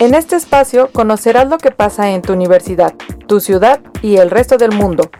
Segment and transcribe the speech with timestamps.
[0.00, 2.94] En este espacio conocerás lo que pasa en tu universidad,
[3.26, 5.10] tu ciudad y el resto del mundo.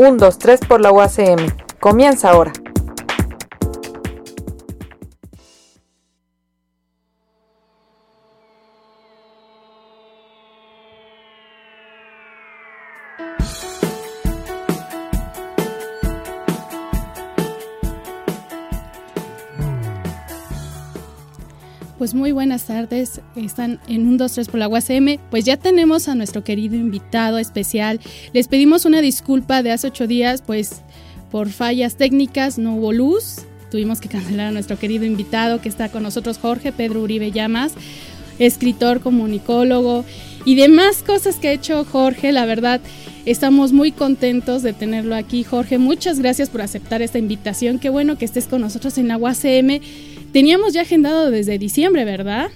[0.00, 1.46] 1, 2, 3 por la UACM.
[1.78, 2.52] Comienza ahora.
[22.02, 25.18] Pues muy buenas tardes, están en un 2, 3 por la UACM.
[25.30, 28.00] Pues ya tenemos a nuestro querido invitado especial.
[28.32, 30.82] Les pedimos una disculpa de hace ocho días, pues
[31.30, 33.42] por fallas técnicas no hubo luz.
[33.70, 37.74] Tuvimos que cancelar a nuestro querido invitado que está con nosotros, Jorge Pedro Uribe Llamas,
[38.40, 40.04] escritor, comunicólogo
[40.44, 42.32] y demás cosas que ha hecho Jorge.
[42.32, 42.80] La verdad,
[43.26, 45.44] estamos muy contentos de tenerlo aquí.
[45.44, 47.78] Jorge, muchas gracias por aceptar esta invitación.
[47.78, 49.80] Qué bueno que estés con nosotros en la UACM
[50.32, 52.50] Teníamos ya agendado desde diciembre, ¿verdad?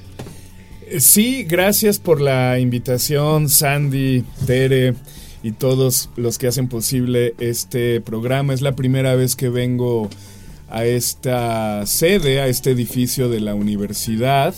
[0.88, 4.94] Eh, sí, gracias por la invitación, Sandy, Tere
[5.42, 8.54] y todos los que hacen posible este programa.
[8.54, 10.08] Es la primera vez que vengo
[10.70, 14.54] a esta sede, a este edificio de la universidad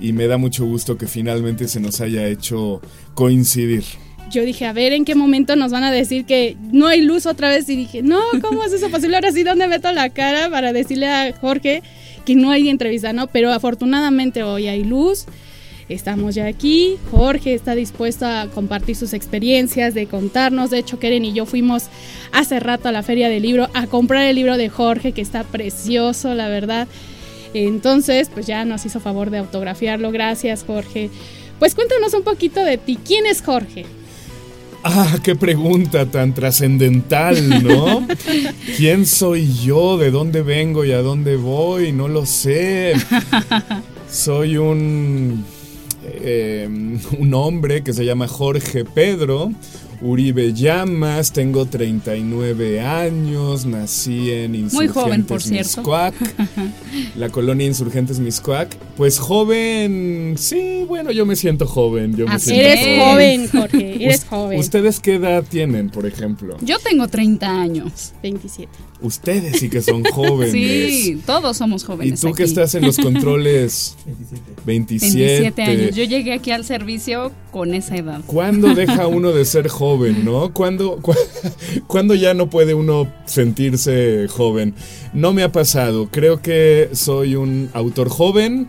[0.00, 2.80] y me da mucho gusto que finalmente se nos haya hecho
[3.14, 3.84] coincidir.
[4.30, 7.26] Yo dije, a ver en qué momento nos van a decir que no hay luz
[7.26, 9.16] otra vez y dije, no, ¿cómo es eso posible?
[9.16, 11.82] Ahora sí, ¿dónde meto la cara para decirle a Jorge
[12.26, 13.28] que no hay entrevista, ¿no?
[13.28, 15.24] Pero afortunadamente hoy hay luz.
[15.88, 16.96] Estamos ya aquí.
[17.12, 20.70] Jorge está dispuesto a compartir sus experiencias, de contarnos.
[20.70, 21.84] De hecho, Keren y yo fuimos
[22.32, 25.44] hace rato a la feria del libro a comprar el libro de Jorge, que está
[25.44, 26.88] precioso, la verdad.
[27.54, 30.10] Entonces, pues ya nos hizo favor de autografiarlo.
[30.10, 31.08] Gracias, Jorge.
[31.60, 32.98] Pues cuéntanos un poquito de ti.
[33.02, 33.86] ¿Quién es Jorge?
[34.88, 38.06] Ah, qué pregunta tan trascendental, ¿no?
[38.76, 39.98] ¿Quién soy yo?
[39.98, 41.90] ¿De dónde vengo y a dónde voy?
[41.90, 42.94] No lo sé.
[44.08, 45.44] Soy un,
[46.04, 46.68] eh,
[47.18, 49.50] un hombre que se llama Jorge Pedro
[50.06, 55.82] Uribe Llamas, tengo 39 años, nací en Insurgentes Muy joven, por cierto.
[57.16, 58.76] la colonia Insurgentes Miscuac.
[58.96, 62.16] Pues joven, sí, bueno, yo me siento joven.
[62.16, 64.60] Yo me siento eres joven, Jorge, eres joven.
[64.60, 66.56] ¿Ustedes qué edad tienen, por ejemplo?
[66.62, 68.12] Yo tengo 30 años.
[68.22, 68.70] 27.
[69.00, 70.52] Ustedes sí que son jóvenes.
[70.52, 72.22] sí, todos somos jóvenes.
[72.22, 73.96] ¿Y tú que estás en los controles?
[74.64, 75.16] 27.
[75.16, 75.96] 27 años.
[75.96, 78.20] Yo llegué aquí al servicio con esa edad.
[78.26, 80.52] ¿Cuándo deja uno de ser joven, no?
[80.52, 81.00] ¿Cuándo,
[81.86, 84.74] ¿Cuándo ya no puede uno sentirse joven?
[85.12, 86.08] No me ha pasado.
[86.10, 88.68] Creo que soy un autor joven.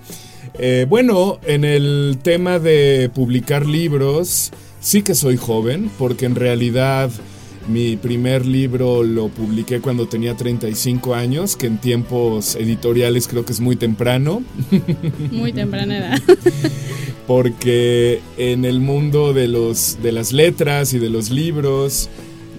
[0.57, 7.11] Eh, bueno, en el tema de publicar libros, sí que soy joven, porque en realidad
[7.67, 13.53] mi primer libro lo publiqué cuando tenía 35 años, que en tiempos editoriales creo que
[13.53, 14.44] es muy temprano.
[15.31, 16.22] Muy temprana edad.
[17.28, 22.09] Porque en el mundo de, los, de las letras y de los libros,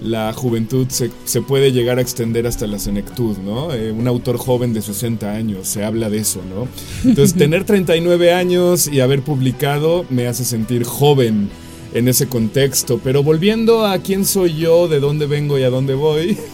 [0.01, 3.73] la juventud se, puede llegar a extender hasta la senectud, ¿no?
[3.73, 6.67] Eh, un autor joven de 60 años, se habla de eso, ¿no?
[7.07, 11.49] Entonces, tener 39 años y haber publicado me hace sentir joven
[11.93, 12.99] en ese contexto.
[13.03, 16.37] Pero volviendo a quién soy yo, de dónde vengo y a dónde voy.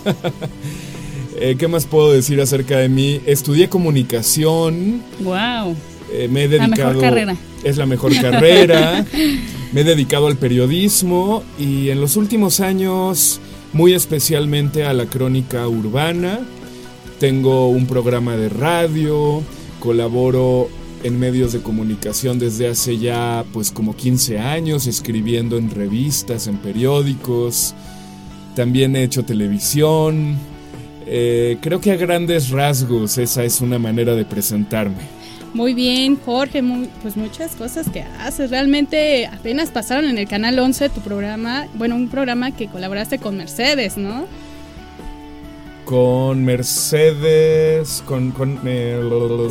[1.38, 3.20] Eh, ¿Qué más puedo decir acerca de mí?
[3.26, 5.04] Estudié comunicación.
[5.20, 5.76] Wow.
[6.10, 6.78] Eh, me he dedicado.
[6.78, 7.38] La mejor carrera.
[7.62, 9.06] Es la mejor carrera.
[9.74, 13.42] me he dedicado al periodismo y en los últimos años,
[13.74, 16.40] muy especialmente a la crónica urbana.
[17.20, 19.44] Tengo un programa de radio,
[19.82, 20.70] colaboro
[21.06, 26.58] en medios de comunicación desde hace ya pues como 15 años, escribiendo en revistas, en
[26.58, 27.76] periódicos,
[28.56, 30.36] también he hecho televisión.
[31.06, 35.16] Eh, creo que a grandes rasgos esa es una manera de presentarme.
[35.54, 36.64] Muy bien, Jorge,
[37.04, 38.50] pues muchas cosas que haces.
[38.50, 43.38] Realmente apenas pasaron en el Canal 11 tu programa, bueno, un programa que colaboraste con
[43.38, 44.26] Mercedes, ¿no?
[45.86, 48.32] Con Mercedes, con...
[48.32, 49.00] con eh,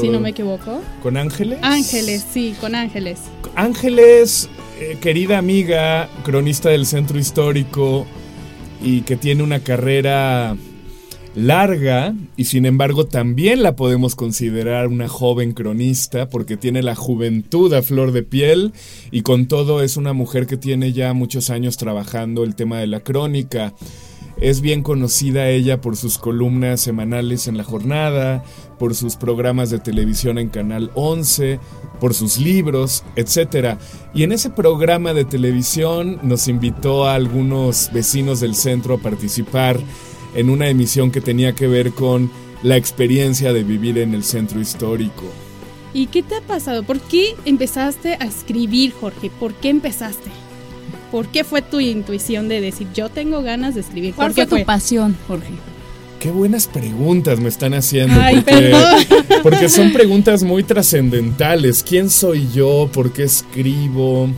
[0.01, 0.83] si no me equivoco.
[1.03, 1.59] ¿Con Ángeles?
[1.63, 3.21] Ángeles, sí, con Ángeles.
[3.55, 4.49] Ángeles,
[4.81, 8.05] eh, querida amiga, cronista del centro histórico
[8.83, 10.57] y que tiene una carrera
[11.35, 17.73] larga y sin embargo también la podemos considerar una joven cronista porque tiene la juventud
[17.75, 18.73] a flor de piel
[19.11, 22.87] y con todo es una mujer que tiene ya muchos años trabajando el tema de
[22.87, 23.75] la crónica.
[24.37, 28.43] Es bien conocida ella por sus columnas semanales en la jornada,
[28.79, 31.61] por sus programas de televisión en Canal 11,
[32.01, 33.79] por sus libros, etc.
[34.13, 39.79] Y en ese programa de televisión nos invitó a algunos vecinos del centro a participar
[40.35, 42.31] en una emisión que tenía que ver con
[42.63, 45.25] la experiencia de vivir en el centro histórico.
[45.93, 46.83] ¿Y qué te ha pasado?
[46.83, 49.31] ¿Por qué empezaste a escribir, Jorge?
[49.31, 50.31] ¿Por qué empezaste?
[51.15, 54.15] ¿Por qué fue tu intuición de decir, yo tengo ganas de escribir?
[54.17, 55.53] ¿Cuál ¿Por qué fue tu pasión, Jorge?
[56.19, 58.21] Qué buenas preguntas me están haciendo.
[58.21, 58.45] Ay,
[59.45, 61.85] porque son preguntas muy trascendentales.
[61.85, 62.91] ¿Quién soy yo?
[62.93, 64.29] ¿Por qué escribo?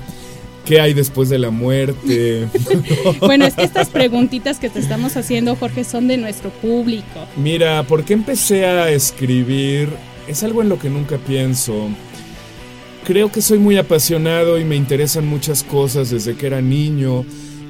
[0.66, 2.46] ¿Qué hay después de la muerte?
[3.20, 7.26] Bueno, es que estas preguntitas que te estamos haciendo, Jorge, son de nuestro público.
[7.38, 9.88] Mira, ¿por qué empecé a escribir?
[10.28, 11.88] Es algo en lo que nunca pienso.
[13.06, 17.24] Creo que soy muy apasionado y me interesan muchas cosas desde que era niño.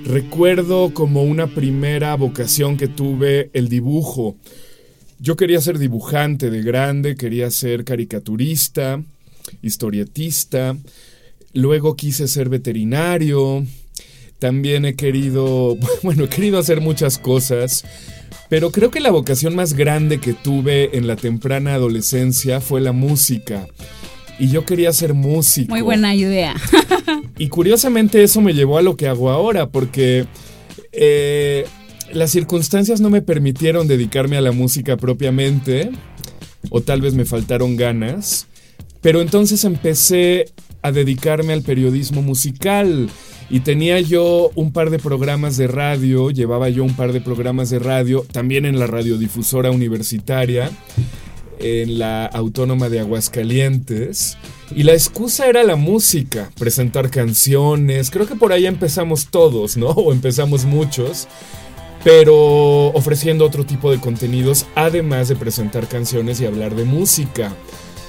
[0.06, 4.36] Recuerdo como una primera vocación que tuve el dibujo.
[5.18, 9.02] Yo quería ser dibujante de grande, quería ser caricaturista,
[9.60, 10.74] historietista.
[11.52, 13.62] Luego quise ser veterinario.
[14.38, 17.84] También he querido, bueno, he querido hacer muchas cosas.
[18.48, 22.92] Pero creo que la vocación más grande que tuve en la temprana adolescencia fue la
[22.92, 23.68] música.
[24.38, 25.70] Y yo quería ser músico.
[25.70, 26.54] Muy buena idea.
[27.38, 30.24] Y curiosamente eso me llevó a lo que hago ahora, porque
[30.92, 31.66] eh,
[32.12, 35.90] las circunstancias no me permitieron dedicarme a la música propiamente,
[36.70, 38.46] o tal vez me faltaron ganas,
[39.02, 40.46] pero entonces empecé
[40.82, 43.10] a dedicarme al periodismo musical.
[43.48, 47.70] Y tenía yo un par de programas de radio, llevaba yo un par de programas
[47.70, 50.70] de radio, también en la radiodifusora universitaria,
[51.58, 54.36] en la Autónoma de Aguascalientes.
[54.74, 58.10] Y la excusa era la música, presentar canciones.
[58.10, 59.88] Creo que por ahí empezamos todos, ¿no?
[59.96, 61.28] O empezamos muchos.
[62.04, 67.52] Pero ofreciendo otro tipo de contenidos, además de presentar canciones y hablar de música.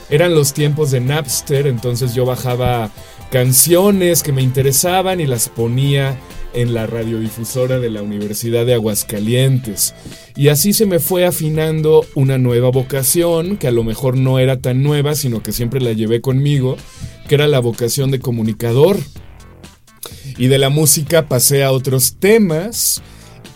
[0.10, 2.92] Eran los tiempos de Napster, entonces yo bajaba
[3.32, 6.18] canciones que me interesaban y las ponía
[6.54, 9.94] en la radiodifusora de la Universidad de Aguascalientes.
[10.36, 14.60] Y así se me fue afinando una nueva vocación, que a lo mejor no era
[14.60, 16.78] tan nueva, sino que siempre la llevé conmigo,
[17.28, 18.98] que era la vocación de comunicador.
[20.38, 23.02] Y de la música pasé a otros temas,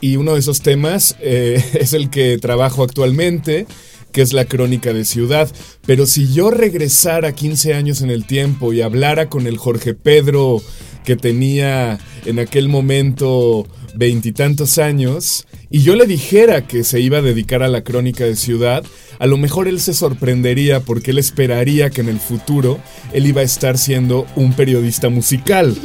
[0.01, 3.67] y uno de esos temas eh, es el que trabajo actualmente,
[4.11, 5.49] que es la crónica de ciudad.
[5.85, 10.61] Pero si yo regresara 15 años en el tiempo y hablara con el Jorge Pedro
[11.03, 17.21] que tenía en aquel momento veintitantos años, y yo le dijera que se iba a
[17.21, 18.83] dedicar a la crónica de ciudad,
[19.19, 22.79] a lo mejor él se sorprendería porque él esperaría que en el futuro
[23.13, 25.75] él iba a estar siendo un periodista musical.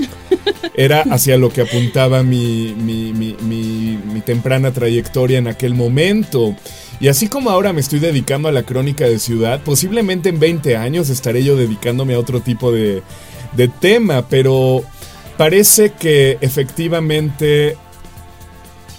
[0.74, 6.56] Era hacia lo que apuntaba mi, mi, mi, mi, temprana trayectoria en aquel momento.
[6.98, 10.76] Y así como ahora me estoy dedicando a la crónica de ciudad, posiblemente en 20
[10.76, 13.02] años estaré yo dedicándome a otro tipo de,
[13.56, 14.82] de tema, pero
[15.36, 17.76] parece que efectivamente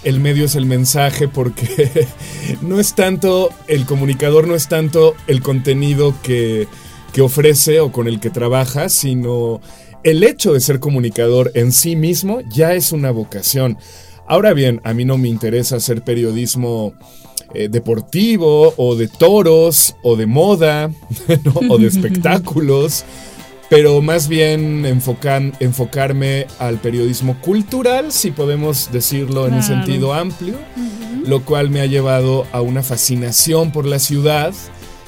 [0.04, 2.06] el medio es el mensaje porque
[2.62, 6.68] no es tanto, el comunicador no es tanto el contenido que,
[7.12, 9.60] que ofrece o con el que trabaja, sino
[10.04, 13.78] el hecho de ser comunicador en sí mismo ya es una vocación.
[14.26, 16.94] Ahora bien, a mí no me interesa hacer periodismo
[17.54, 20.88] eh, deportivo o de toros o de moda
[21.44, 21.54] ¿no?
[21.70, 23.04] o de espectáculos,
[23.68, 30.54] pero más bien enfocan, enfocarme al periodismo cultural, si podemos decirlo en un sentido amplio,
[31.24, 34.54] lo cual me ha llevado a una fascinación por la ciudad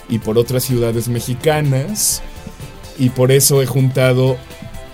[0.08, 2.22] y por otras ciudades mexicanas,
[2.98, 4.37] y por eso he juntado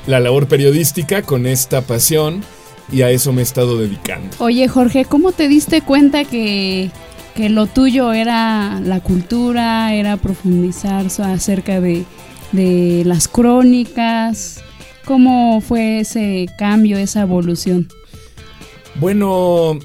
[0.06, 2.44] la labor periodística con esta pasión
[2.92, 4.28] y a eso me he estado dedicando.
[4.38, 6.92] Oye, Jorge, ¿cómo te diste cuenta que,
[7.34, 12.04] que lo tuyo era la cultura, era profundizar acerca de,
[12.52, 14.62] de las crónicas?
[15.04, 17.88] ¿Cómo fue ese cambio, esa evolución?
[18.96, 19.78] Bueno,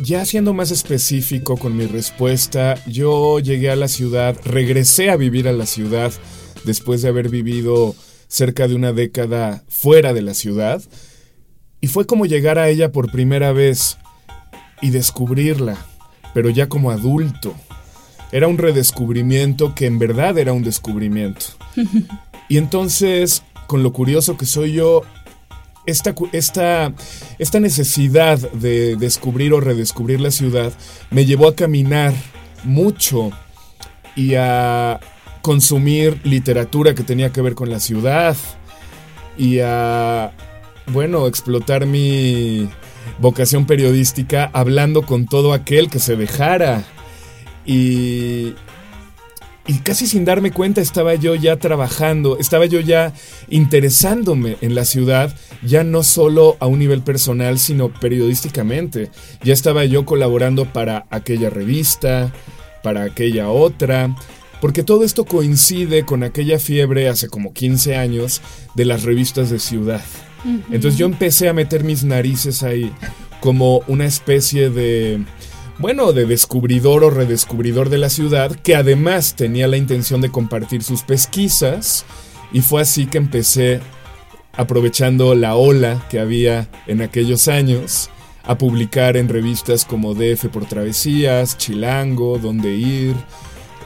[0.00, 5.48] ya siendo más específico con mi respuesta, yo llegué a la ciudad, regresé a vivir
[5.48, 6.12] a la ciudad
[6.64, 7.94] después de haber vivido
[8.26, 10.82] cerca de una década fuera de la ciudad,
[11.80, 13.98] y fue como llegar a ella por primera vez
[14.80, 15.76] y descubrirla,
[16.32, 17.54] pero ya como adulto.
[18.34, 21.46] Era un redescubrimiento que en verdad era un descubrimiento.
[22.46, 25.00] Y entonces, con lo curioso que soy yo,
[25.86, 26.92] esta, esta,
[27.38, 30.74] esta necesidad de descubrir o redescubrir la ciudad
[31.10, 32.12] me llevó a caminar
[32.64, 33.30] mucho
[34.14, 35.00] y a
[35.40, 38.36] consumir literatura que tenía que ver con la ciudad
[39.38, 40.32] y a,
[40.88, 42.68] bueno, explotar mi
[43.20, 46.84] vocación periodística hablando con todo aquel que se dejara.
[47.66, 48.54] Y,
[49.66, 53.14] y casi sin darme cuenta estaba yo ya trabajando, estaba yo ya
[53.48, 59.10] interesándome en la ciudad, ya no solo a un nivel personal, sino periodísticamente.
[59.42, 62.32] Ya estaba yo colaborando para aquella revista,
[62.82, 64.14] para aquella otra,
[64.60, 68.42] porque todo esto coincide con aquella fiebre hace como 15 años
[68.74, 70.02] de las revistas de ciudad.
[70.70, 72.92] Entonces yo empecé a meter mis narices ahí
[73.40, 75.24] como una especie de,
[75.78, 80.82] bueno, de descubridor o redescubridor de la ciudad, que además tenía la intención de compartir
[80.82, 82.04] sus pesquisas,
[82.52, 83.80] y fue así que empecé,
[84.52, 88.10] aprovechando la ola que había en aquellos años,
[88.44, 93.16] a publicar en revistas como DF por Travesías, Chilango, Dónde Ir,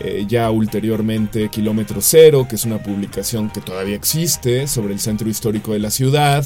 [0.01, 5.29] eh, ya ulteriormente Kilómetro Cero, que es una publicación que todavía existe sobre el centro
[5.29, 6.45] histórico de la ciudad,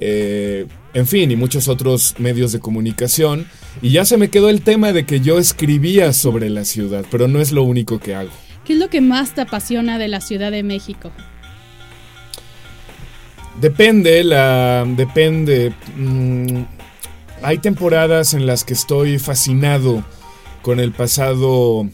[0.00, 3.46] eh, en fin, y muchos otros medios de comunicación.
[3.82, 7.28] Y ya se me quedó el tema de que yo escribía sobre la ciudad, pero
[7.28, 8.30] no es lo único que hago.
[8.64, 11.10] ¿Qué es lo que más te apasiona de la Ciudad de México?
[13.60, 14.84] Depende, la.
[14.86, 15.72] Depende.
[15.96, 16.62] Mm,
[17.42, 20.04] hay temporadas en las que estoy fascinado
[20.62, 21.88] con el pasado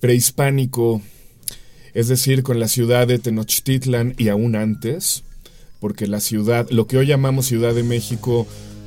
[0.00, 1.02] prehispánico,
[1.94, 5.24] es decir, con la ciudad de Tenochtitlan y aún antes,
[5.80, 8.46] porque la ciudad, lo que hoy llamamos Ciudad de México,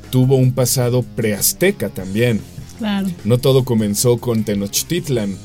[0.10, 2.41] tuvo un pasado preazteca también.
[2.77, 3.07] Claro.
[3.24, 5.38] No todo comenzó con Tenochtitlan.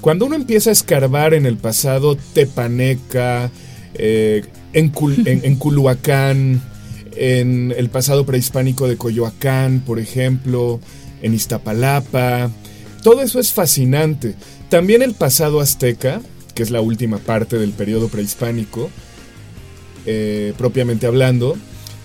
[0.00, 3.50] Cuando uno empieza a escarbar en el pasado tepaneca,
[3.94, 4.92] eh, en,
[5.26, 6.62] en, en Culhuacán,
[7.16, 10.80] en el pasado prehispánico de Coyoacán, por ejemplo,
[11.22, 12.50] en Iztapalapa.
[13.02, 14.34] Todo eso es fascinante.
[14.68, 16.20] También el pasado azteca,
[16.54, 18.90] que es la última parte del periodo prehispánico,
[20.06, 21.56] eh, propiamente hablando,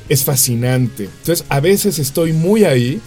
[0.09, 1.05] es fascinante.
[1.05, 2.99] Entonces, a veces estoy muy ahí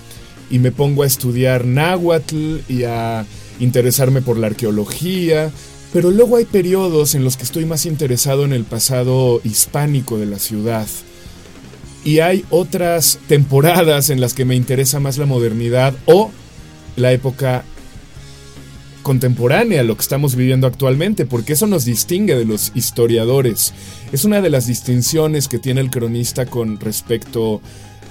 [0.51, 3.27] y me pongo a estudiar náhuatl y a
[3.61, 5.51] interesarme por la arqueología,
[5.93, 10.27] pero luego hay periodos en los que estoy más interesado en el pasado hispánico de
[10.27, 10.87] la ciudad.
[12.05, 16.31] Y hay otras temporadas en las que me interesa más la modernidad o
[16.97, 17.65] la época
[19.07, 23.73] contemporánea, lo que estamos viviendo actualmente, porque eso nos distingue de los historiadores.
[24.11, 27.61] Es una de las distinciones que tiene el cronista con respecto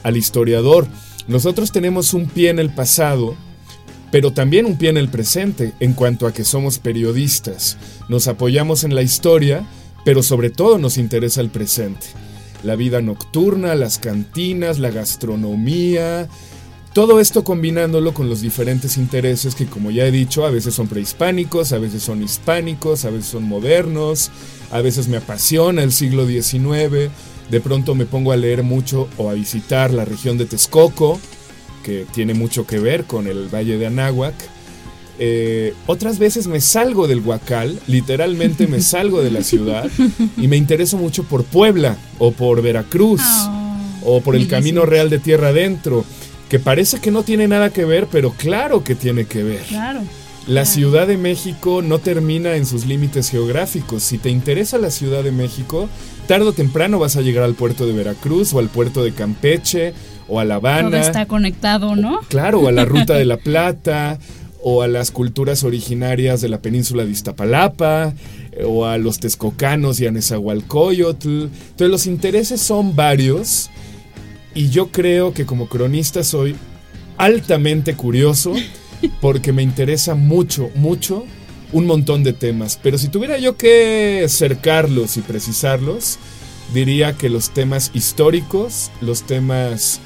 [0.03, 0.87] al historiador.
[1.27, 3.35] Nosotros tenemos un pie en el pasado,
[4.09, 7.77] pero también un pie en el presente en cuanto a que somos periodistas.
[8.07, 9.67] Nos apoyamos en la historia,
[10.05, 12.07] pero sobre todo nos interesa el presente
[12.63, 16.27] la vida nocturna, las cantinas, la gastronomía,
[16.95, 20.87] todo esto combinándolo con los diferentes intereses que, como ya he dicho, a veces son
[20.87, 24.31] prehispánicos, a veces son hispánicos, a veces son modernos,
[24.71, 27.11] a veces me apasiona el siglo XIX,
[27.51, 31.19] de pronto me pongo a leer mucho o a visitar la región de Texcoco,
[31.83, 34.33] que tiene mucho que ver con el Valle de Anáhuac,
[35.19, 39.91] eh, otras veces me salgo del Huacal, literalmente me salgo de la ciudad
[40.37, 43.65] y me intereso mucho por Puebla o por Veracruz Ah,
[44.05, 46.05] o por el Camino Real de Tierra Adentro,
[46.49, 49.61] que parece que no tiene nada que ver, pero claro que tiene que ver.
[49.61, 50.01] Claro.
[50.47, 54.03] La Ciudad de México no termina en sus límites geográficos.
[54.03, 55.89] Si te interesa la Ciudad de México,
[56.27, 59.93] tarde o temprano vas a llegar al puerto de Veracruz o al puerto de Campeche
[60.27, 60.89] o a La Habana.
[60.89, 62.19] Todo está conectado, ¿no?
[62.27, 64.19] Claro, o a la Ruta de la Plata,
[64.61, 68.13] o a las culturas originarias de la península de Iztapalapa,
[68.65, 71.27] o a los texcocanos y a Nezahualcóyotl.
[71.27, 73.69] Entonces los intereses son varios,
[74.55, 76.55] y yo creo que como cronista soy
[77.17, 78.53] altamente curioso,
[79.21, 81.25] porque me interesa mucho, mucho
[81.74, 82.79] un montón de temas.
[82.81, 86.17] Pero si tuviera yo que cercarlos y precisarlos,
[86.74, 90.00] diría que los temas históricos, los temas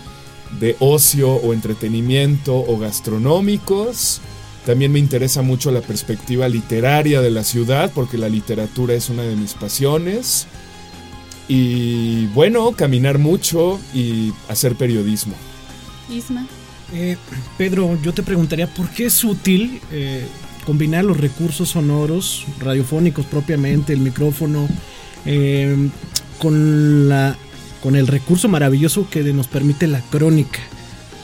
[0.60, 4.20] de ocio o entretenimiento o gastronómicos.
[4.65, 9.24] También me interesa mucho la perspectiva literaria de la ciudad porque la literatura es una
[9.24, 10.48] de mis pasiones.
[11.50, 15.34] Y bueno, caminar mucho y hacer periodismo.
[16.08, 16.46] Isma.
[16.94, 17.18] Eh,
[17.58, 20.25] Pedro, yo te preguntaría por qué es útil eh,
[20.63, 24.68] combinar los recursos sonoros, radiofónicos propiamente, el micrófono,
[25.25, 25.75] eh,
[26.38, 27.36] con, la,
[27.82, 30.60] con el recurso maravilloso que nos permite la crónica.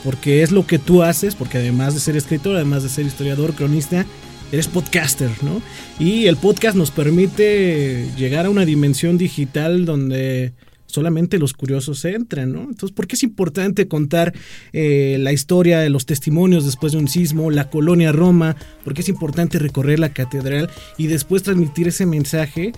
[0.02, 3.54] Porque es lo que tú haces, porque además de ser escritor, además de ser historiador,
[3.54, 4.04] cronista,
[4.52, 5.62] eres podcaster, ¿no?
[5.98, 10.52] Y el podcast nos permite llegar a una dimensión digital donde
[10.86, 12.60] solamente los curiosos entran, ¿no?
[12.60, 14.32] Entonces, ¿por qué es importante contar
[14.72, 18.56] eh, la historia de los testimonios después de un sismo, la colonia Roma?
[18.84, 22.72] ¿Por qué es importante recorrer la catedral y después transmitir ese mensaje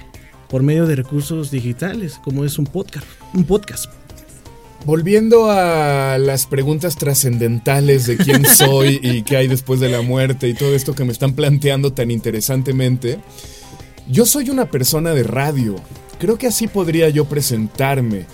[0.49, 3.07] por medio de recursos digitales, como es un podcast?
[3.35, 4.08] Un podcast.
[4.85, 10.49] Volviendo a las preguntas trascendentales de quién soy y qué hay después de la muerte
[10.49, 13.18] y todo esto que me están planteando tan interesantemente,
[14.08, 15.76] yo soy una persona de radio.
[16.18, 18.26] Creo que así podría yo presentarme.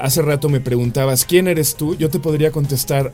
[0.00, 1.96] Hace rato me preguntabas, ¿quién eres tú?
[1.96, 3.12] Yo te podría contestar,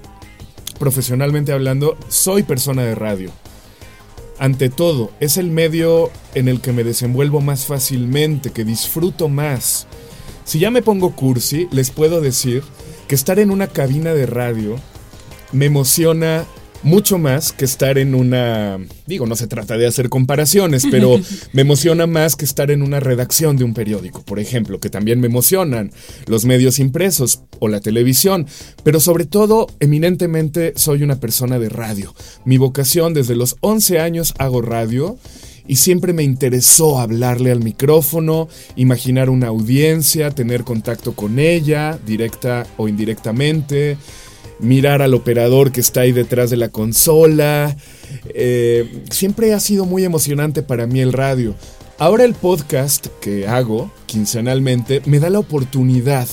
[0.79, 3.31] profesionalmente hablando, soy persona de radio.
[4.39, 9.89] ante todo, es el medio en el que me desenvuelvo más fácilmente, que disfruto más.
[10.49, 12.63] Si ya me pongo cursi, les puedo decir
[13.07, 14.77] que estar en una cabina de radio
[15.53, 16.47] me emociona
[16.83, 21.21] mucho más que estar en una, digo, no se trata de hacer comparaciones, pero
[21.53, 25.21] me emociona más que estar en una redacción de un periódico, por ejemplo, que también
[25.21, 25.93] me emocionan
[26.25, 28.47] los medios impresos o la televisión,
[28.85, 32.15] pero sobre todo, eminentemente, soy una persona de radio.
[32.47, 35.19] Mi vocación desde los 11 años hago radio.
[35.69, 42.67] Y siempre me interesó hablarle al micrófono, imaginar una audiencia, tener contacto con ella, directa
[42.79, 43.99] o indirectamente,
[44.61, 47.77] mirar al operador que está ahí detrás de la consola.
[48.31, 51.55] Eh, siempre ha sido muy emocionante para mí el radio.
[51.99, 56.29] Ahora el podcast que hago quincenalmente me da la oportunidad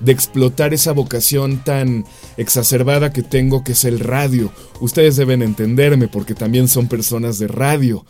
[0.00, 2.04] de explotar esa vocación tan
[2.36, 4.52] exacerbada que tengo que es el radio.
[4.80, 8.04] Ustedes deben entenderme porque también son personas de radio.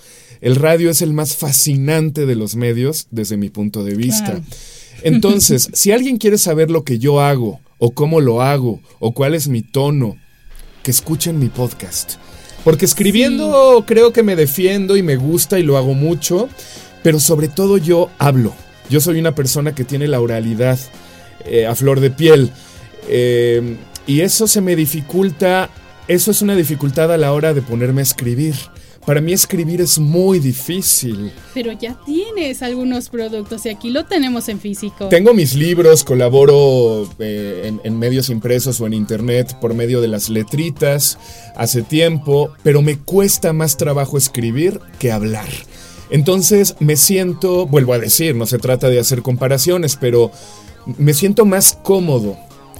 [0.45, 4.43] El radio es el más fascinante de los medios desde mi punto de vista.
[5.03, 9.35] Entonces, si alguien quiere saber lo que yo hago, o cómo lo hago, o cuál
[9.35, 10.19] es mi tono,
[10.83, 12.17] que escuchen mi podcast.
[12.63, 16.51] Porque escribiendo creo que me defiendo y me gusta y lo hago mucho,
[17.03, 18.55] pero sobre todo yo hablo.
[18.91, 20.79] Yo soy una persona que tiene la oralidad
[21.47, 22.51] eh, a flor de piel.
[23.09, 25.71] Eh, y eso se me dificulta,
[26.07, 28.55] eso es una dificultad a la hora de ponerme a escribir.
[29.07, 31.31] Para mí escribir es muy difícil.
[31.53, 35.09] Pero ya tienes algunos productos y aquí lo tenemos en físico.
[35.09, 40.09] Tengo mis libros, colaboro eh, en, en, medios impresos o en internet por medio de
[40.09, 41.19] las letritas
[41.55, 45.49] hace tiempo, pero me cuesta más trabajo escribir que hablar.
[46.11, 50.31] Entonces me siento, vuelvo a decir, no se trata de hacer comparaciones, pero
[50.87, 52.37] me siento más cómodo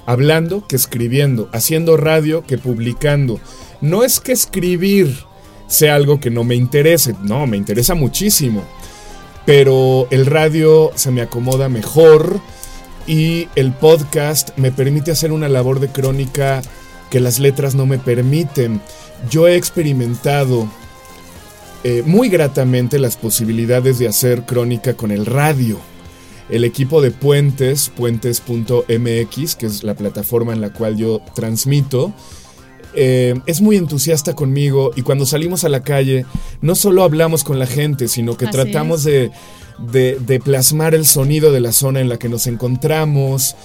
[0.07, 3.41] hablando que escribiendo, haciendo radio que publicando.
[3.81, 5.17] No es que escribir
[5.75, 7.15] sea algo que no me interese.
[7.23, 8.63] No, me interesa muchísimo.
[9.45, 12.41] Pero el radio se me acomoda mejor
[13.07, 16.63] y el podcast me permite hacer una labor de crónica
[17.11, 18.81] que las letras no me permiten.
[19.31, 20.69] Yo he experimentado
[21.83, 25.79] eh, muy gratamente las posibilidades de hacer crónica con el radio.
[26.49, 32.13] El equipo de Puentes, puentes.mx, que es la plataforma en la cual yo transmito,
[32.97, 36.27] eh, es muy entusiasta conmigo y cuando salimos a la calle
[36.61, 39.31] no solo hablamos con la gente, sino que tratamos de,
[39.79, 43.57] de, plasmar el sonido de la zona en la que nos encontramos.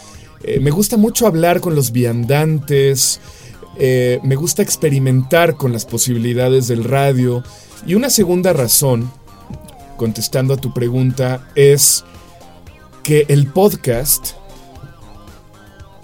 [0.44, 3.20] Eh, me gusta mucho hablar con los viandantes,
[3.78, 7.44] eh, me gusta experimentar con las posibilidades del radio.
[7.86, 9.12] Y una segunda razón,
[9.98, 12.04] contestando a tu pregunta, es
[13.04, 14.32] que el podcast,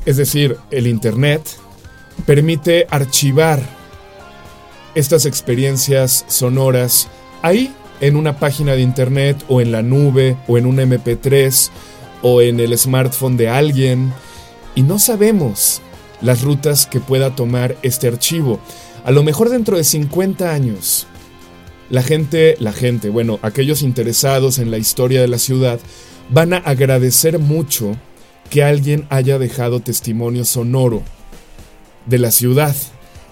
[0.06, 1.42] es decir, el Internet,
[2.26, 3.62] permite archivar
[4.96, 7.08] estas experiencias sonoras
[7.42, 11.70] ahí en una página de internet o en la nube o en un MP3
[12.22, 14.14] o en el smartphone de alguien
[14.74, 15.82] y no sabemos
[16.22, 18.60] las rutas que pueda tomar este archivo.
[19.04, 21.08] A lo mejor dentro de 50 años,
[21.90, 25.80] la gente, la gente, bueno, aquellos interesados en la historia de la ciudad,
[26.30, 27.96] van a agradecer mucho
[28.50, 31.04] que alguien haya dejado testimonio sonoro
[32.06, 32.76] de la ciudad.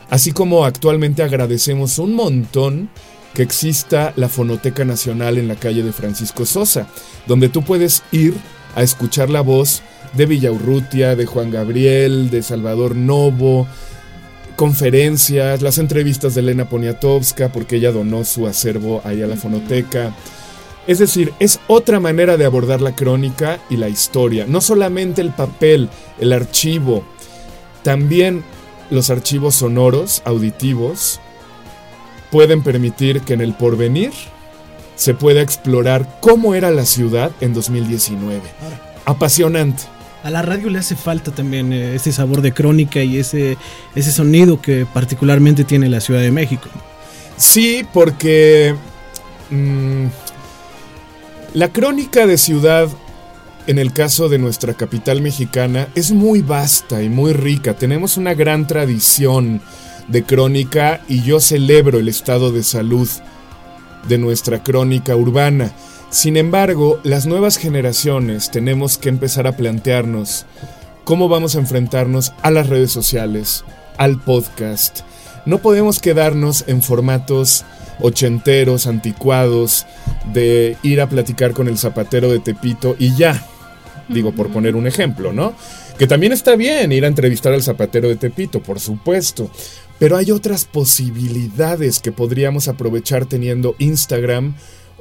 [0.10, 2.90] Así como actualmente agradecemos un montón
[3.34, 6.88] que exista la Fonoteca Nacional en la calle de Francisco Sosa,
[7.26, 8.36] donde tú puedes ir
[8.76, 9.82] a escuchar la voz
[10.14, 13.68] de Villaurrutia, de Juan Gabriel, de Salvador Novo,
[14.56, 20.16] conferencias, las entrevistas de Elena Poniatowska, porque ella donó su acervo ahí a la fonoteca.
[20.86, 25.32] Es decir, es otra manera de abordar la crónica y la historia, no solamente el
[25.32, 27.04] papel, el archivo,
[27.84, 28.44] también
[28.94, 31.20] los archivos sonoros, auditivos,
[32.32, 34.12] pueden permitir que en el porvenir
[34.96, 38.42] se pueda explorar cómo era la ciudad en 2019.
[39.06, 39.84] Apasionante.
[40.24, 43.58] A la radio le hace falta también eh, ese sabor de crónica y ese,
[43.96, 46.70] ese sonido que particularmente tiene la Ciudad de México.
[47.36, 48.76] Sí, porque
[49.50, 50.06] mmm,
[51.54, 52.88] la crónica de ciudad
[53.68, 57.76] en el caso de nuestra capital mexicana, es muy vasta y muy rica.
[57.76, 59.62] Tenemos una gran tradición
[60.08, 63.08] de crónica y yo celebro el estado de salud
[64.08, 65.72] de nuestra crónica urbana.
[66.10, 70.46] Sin embargo, las nuevas generaciones tenemos que empezar a plantearnos
[71.06, 73.64] cómo vamos a enfrentarnos a las redes sociales,
[73.98, 75.02] al podcast.
[75.46, 77.66] No podemos quedarnos en formatos
[78.00, 79.86] ochenteros, anticuados,
[80.34, 83.44] de ir a platicar con el zapatero de Tepito y ya.
[84.14, 85.54] Digo, por poner un ejemplo, ¿no?
[85.98, 89.50] Que también está bien ir a entrevistar al zapatero de Tepito, por supuesto.
[90.00, 94.56] Pero hay otras posibilidades que podríamos aprovechar teniendo Instagram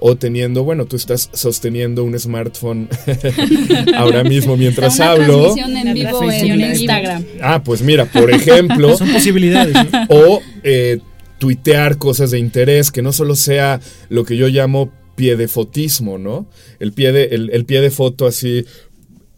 [0.05, 2.89] o teniendo, bueno, tú estás sosteniendo un smartphone
[3.97, 5.55] ahora mismo mientras Una hablo.
[5.55, 6.61] transmisión en vivo en.
[6.61, 7.25] Instagram.
[7.41, 9.75] Ah, pues mira, por ejemplo, Son posibilidades.
[9.75, 10.07] ¿no?
[10.09, 10.99] o eh,
[11.39, 16.19] tuitear cosas de interés, que no solo sea lo que yo llamo pie de fotismo,
[16.19, 16.47] ¿no?
[16.81, 18.65] El pie de, el, el pie de foto así.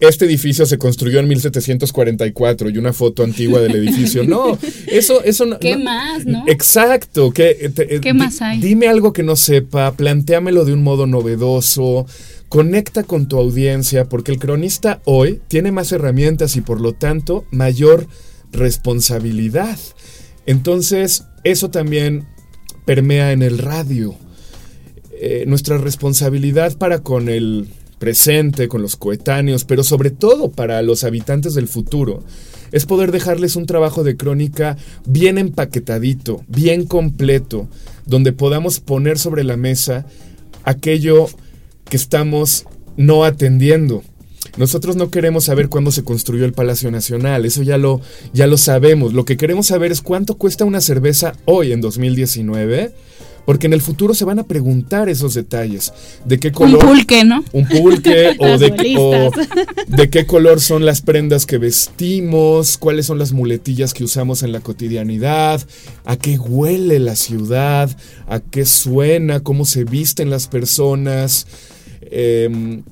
[0.09, 4.25] Este edificio se construyó en 1744 y una foto antigua del edificio.
[4.25, 5.59] No, eso, eso no.
[5.59, 6.45] ¿Qué no- más, no?
[6.47, 7.31] Exacto.
[7.33, 8.61] ¿qué, te- eh, ¿Qué di- más hay?
[8.61, 12.07] Dime algo que no sepa, planteamelo de un modo novedoso,
[12.49, 17.45] conecta con tu audiencia, porque el cronista hoy tiene más herramientas y por lo tanto
[17.51, 18.07] mayor
[18.53, 19.79] responsabilidad.
[20.47, 22.27] Entonces, eso también
[22.85, 24.15] permea en el radio.
[25.21, 27.69] Eh, nuestra responsabilidad para con el
[28.05, 32.23] presente, con los coetáneos, pero sobre todo para los habitantes del futuro,
[32.71, 37.67] es poder dejarles un trabajo de crónica bien empaquetadito, bien completo,
[38.05, 40.05] donde podamos poner sobre la mesa
[40.65, 41.29] aquello
[41.89, 42.67] que estamos
[42.99, 44.03] no atendiendo.
[44.59, 48.03] Nosotros no queremos saber cuándo se construyó el Palacio Nacional, eso ya lo,
[48.35, 49.15] ya lo sabemos.
[49.15, 52.93] Lo que queremos saber es cuánto cuesta una cerveza hoy en 2019,
[53.47, 55.93] porque en el futuro se van a preguntar esos detalles.
[56.25, 56.79] ¿De qué Un color?
[56.87, 57.45] pulque, ¿no?
[57.53, 59.49] un pulque o de, qué- o bolistas.
[59.89, 64.53] de qué color son las prendas que vestimos, cuáles son las muletillas que usamos en
[64.53, 65.61] la cotidianidad,
[66.05, 67.95] a qué huele la ciudad,
[68.29, 71.47] a qué suena, cómo se visten las personas,
[72.11, 72.83] em,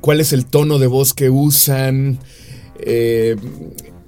[0.00, 2.18] cuál es el tono de voz que usan.
[2.80, 3.36] eh,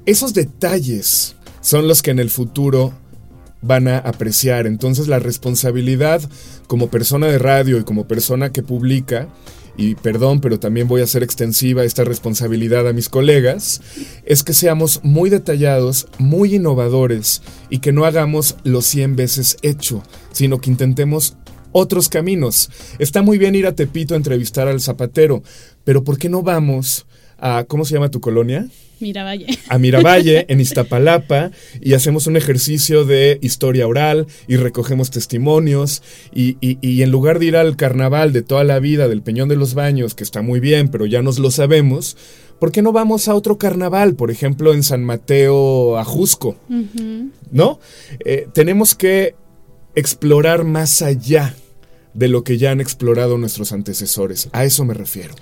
[0.06, 2.94] esos detalles son los que en el futuro
[3.62, 4.66] van a apreciar.
[4.66, 6.22] Entonces la responsabilidad
[6.66, 9.28] como persona de radio y como persona que publica,
[9.76, 13.80] y perdón, pero también voy a hacer extensiva esta responsabilidad a mis colegas,
[14.26, 20.02] es que seamos muy detallados, muy innovadores y que no hagamos lo 100 veces hecho,
[20.32, 21.36] sino que intentemos
[21.72, 22.70] otros caminos.
[22.98, 25.42] Está muy bien ir a Tepito a entrevistar al zapatero,
[25.84, 27.06] pero ¿por qué no vamos
[27.40, 28.66] a, ¿cómo se llama tu colonia?
[29.00, 29.46] Mira, vaya.
[29.68, 36.02] a Miravalle, en Iztapalapa, y hacemos un ejercicio de historia oral y recogemos testimonios.
[36.34, 39.48] Y, y- y en lugar de ir al carnaval de toda la vida del Peñón
[39.48, 42.18] de los Baños, que está muy bien, pero ya nos lo sabemos,
[42.58, 44.16] ¿por qué no vamos a otro carnaval?
[44.16, 47.30] Por ejemplo, en San Mateo, Ajusco, Ujú.
[47.50, 47.80] ¿no?
[48.26, 49.34] Eh, tenemos que
[49.94, 51.54] explorar más allá
[52.14, 54.48] de lo que ya han explorado nuestros antecesores.
[54.52, 55.34] A eso me refiero.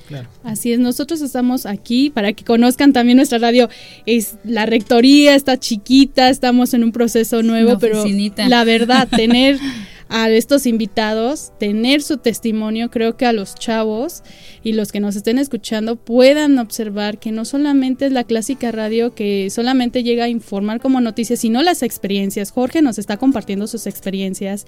[0.42, 3.68] Así es, nosotros estamos aquí para que conozcan también nuestra radio.
[4.06, 8.04] Es la rectoría está chiquita, estamos en un proceso nuevo, pero
[8.48, 9.58] la verdad tener
[10.08, 14.22] a estos invitados, tener su testimonio, creo que a los chavos
[14.62, 19.14] y los que nos estén escuchando puedan observar que no solamente es la clásica radio
[19.14, 22.50] que solamente llega a informar como noticias, sino las experiencias.
[22.50, 24.66] Jorge nos está compartiendo sus experiencias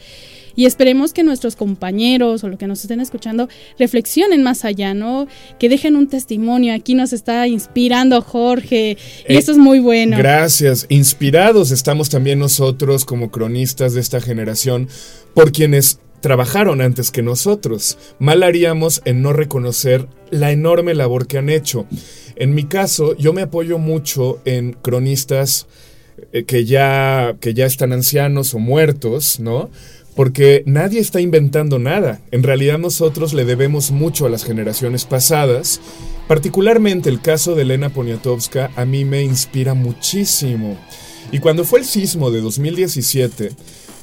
[0.57, 3.49] y esperemos que nuestros compañeros o los que nos estén escuchando
[3.79, 5.27] reflexionen más allá, ¿no?
[5.59, 6.75] Que dejen un testimonio.
[6.75, 8.97] Aquí nos está inspirando Jorge
[9.29, 10.17] y Eh, eso es muy bueno.
[10.19, 10.87] Gracias.
[10.89, 14.89] Inspirados estamos también nosotros como cronistas de esta generación
[15.35, 17.99] por quienes trabajaron antes que nosotros.
[18.19, 21.87] Mal haríamos en no reconocer la enorme labor que han hecho.
[22.37, 25.67] En mi caso, yo me apoyo mucho en cronistas
[26.33, 29.71] eh, que ya, que ya están ancianos o muertos, ¿no?
[30.15, 32.21] Porque nadie está inventando nada.
[32.31, 35.81] En realidad nosotros le debemos mucho a las generaciones pasadas.
[36.29, 40.77] Particularmente el caso de Elena Poniatowska a mí me inspira muchísimo.
[41.33, 43.51] Y cuando fue el sismo de 2017,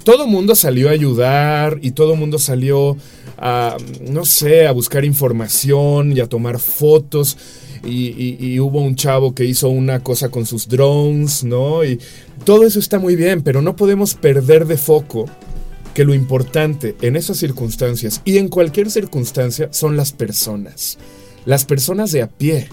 [0.07, 2.95] todo mundo salió a ayudar y todo mundo salió
[3.37, 3.75] a,
[4.09, 7.35] no sé, a buscar información y a tomar fotos.
[7.83, 11.83] Y, y- hubo un chavo que hizo una cosa con sus drones, ¿no?
[11.83, 11.99] Y
[12.45, 15.25] todo eso está muy bien, pero no podemos perder de foco
[15.93, 20.97] que lo importante en esas circunstancias y en cualquier circunstancia son las personas.
[21.45, 22.69] Las personas de a pie.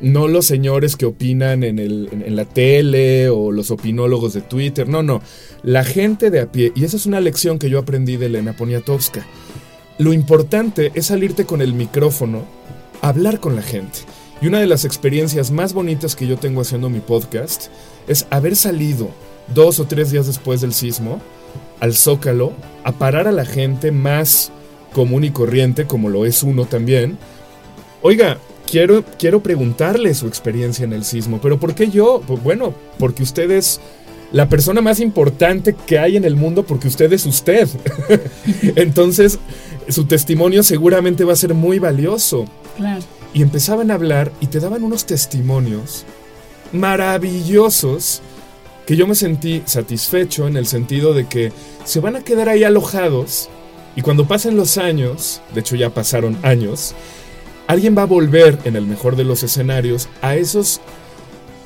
[0.00, 4.88] No los señores que opinan en, el- en- la tele o los opinólogos de Twitter.
[4.88, 5.20] No, no.
[5.62, 6.72] La gente de a pie.
[6.74, 9.26] Y esa es una lección que yo aprendí de Elena Poniatowska.
[9.98, 12.44] Lo importante es salirte con el micrófono,
[13.02, 13.98] hablar con la gente.
[14.40, 17.66] Y una de las experiencias más bonitas que yo tengo haciendo mi podcast
[18.06, 19.10] es haber salido
[19.52, 21.20] dos o tres días después del sismo
[21.80, 22.52] al Zócalo
[22.84, 24.52] a parar a la gente más
[24.92, 27.18] común y corriente, como lo es uno también.
[28.02, 28.38] Oiga,
[28.70, 32.22] quiero, quiero preguntarle su experiencia en el sismo, pero ¿por qué yo?
[32.26, 33.80] Pues bueno, porque usted es
[34.32, 37.68] la persona más importante que hay en el mundo porque usted es usted.
[38.76, 39.38] Entonces,
[39.88, 42.44] su testimonio seguramente va a ser muy valioso.
[42.76, 43.02] Claro.
[43.32, 46.04] Y empezaban a hablar y te daban unos testimonios
[46.72, 48.22] maravillosos
[48.86, 51.52] que yo me sentí satisfecho en el sentido de que
[51.84, 53.48] se van a quedar ahí alojados
[53.96, 56.94] y cuando pasen los años, de hecho ya pasaron años,
[57.68, 60.80] alguien va a volver en el mejor de los escenarios a esos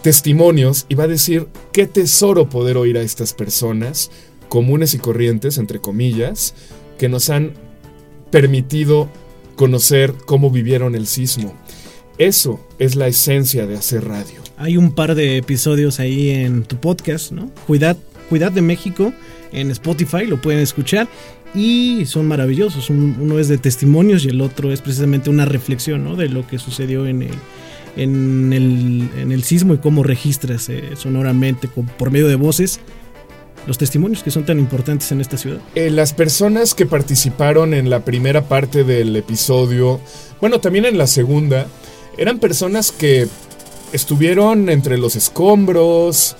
[0.02, 4.10] testimonios y va a decir qué tesoro poder oír a estas personas
[4.48, 6.54] comunes y corrientes, entre comillas,
[6.98, 7.54] que nos han
[8.30, 9.08] permitido
[9.54, 11.54] conocer cómo vivieron el sismo.
[12.18, 14.42] Eso es la esencia de hacer radio.
[14.58, 17.50] Hay un par de episodios ahí en tu podcast, ¿no?
[17.66, 17.96] Cuidad,
[18.28, 19.12] Cuidad de México
[19.52, 21.08] en Spotify, lo pueden escuchar
[21.54, 22.90] y son maravillosos.
[22.90, 26.16] uno es de testimonios y el otro es precisamente una reflexión ¿no?
[26.16, 27.34] de lo que sucedió en el,
[27.96, 32.80] en el, en el sismo y cómo registras eh, sonoramente por medio de voces
[33.66, 35.60] los testimonios que son tan importantes en esta ciudad.
[35.74, 40.00] Eh, las personas que participaron en la primera parte del episodio,
[40.40, 41.66] bueno, también en la segunda,
[42.16, 43.28] eran personas que
[43.92, 46.36] estuvieron entre los escombros.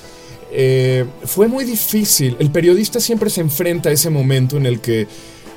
[0.53, 2.37] Eh, fue muy difícil.
[2.39, 5.09] El periodista siempre se enfrenta a ese momento en el que,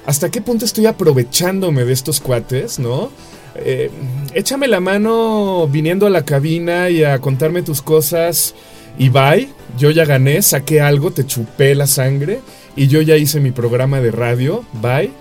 [0.06, 3.12] ¿hasta qué punto estoy aprovechándome de estos cuates, no?
[3.56, 3.92] Eh,
[4.34, 8.56] échame la mano viniendo a la cabina y a contarme tus cosas
[8.98, 9.50] y bye.
[9.78, 12.40] Yo ya gané, saqué algo, te chupé la sangre
[12.76, 15.12] y yo ya hice mi programa de radio, bye.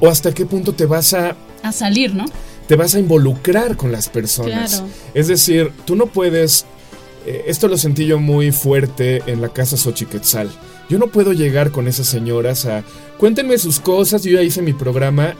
[0.00, 1.36] O hasta qué punto te vas a...
[1.62, 2.24] A salir, ¿no?
[2.66, 4.82] te vas a involucrar con las personas.
[5.14, 6.64] Es decir, tú no puedes...
[7.26, 10.50] Eh, esto lo sentí yo muy fuerte en la casa Xochiquetzal.
[10.88, 12.84] Yo no puedo llegar con esas señoras a...
[13.18, 15.34] Cuéntenme sus cosas, yo ya hice mi programa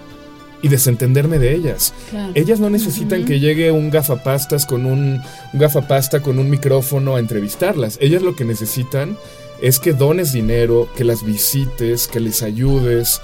[0.62, 1.92] y desentenderme de ellas.
[2.34, 5.20] Ellas no necesitan que llegue un gafapastas con un,
[5.52, 7.98] un, gafapasta con un micrófono a entrevistarlas.
[8.00, 9.18] Ellas lo que necesitan
[9.60, 13.20] es que dones dinero, que las visites, que les ayudes.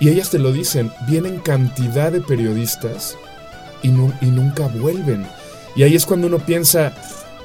[0.00, 3.16] Y ellas te lo dicen, vienen cantidad de periodistas
[3.82, 5.26] y, nunca vuelven.
[5.76, 6.92] Y ahí es cuando uno piensa,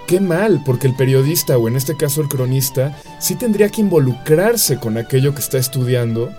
[0.05, 4.77] qué mal, porque el periodista, o en este caso el cronista, sí tendría que involucrarse
[4.79, 6.31] con aquello que está estudiando,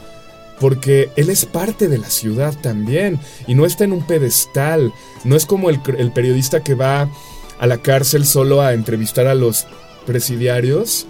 [0.61, 4.93] porque él es parte de la ciudad también, y no está en un pedestal,
[5.25, 7.11] no es como el, periodista que va
[7.59, 9.67] a la cárcel solo a entrevistar a los
[10.07, 11.07] presidiarios.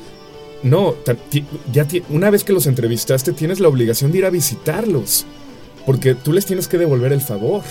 [0.62, 0.94] No,
[1.72, 5.26] ya una vez que los entrevistaste tienes la obligación de ir a visitarlos,
[5.84, 7.62] porque tú les tienes que devolver el favor.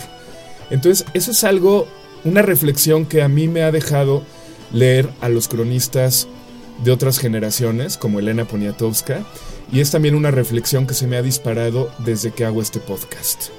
[0.70, 1.88] Entonces, eso es algo,
[2.24, 4.24] una reflexión que a mí me ha dejado
[4.76, 6.28] leer a los cronistas
[6.84, 9.26] de otras generaciones, como Elena Poniatowska,
[9.72, 13.50] y es también una reflexión que se me ha disparado desde que hago este podcast.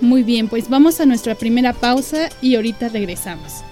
[0.00, 3.62] Muy bien, pues vamos a nuestra primera pausa y ahorita regresamos.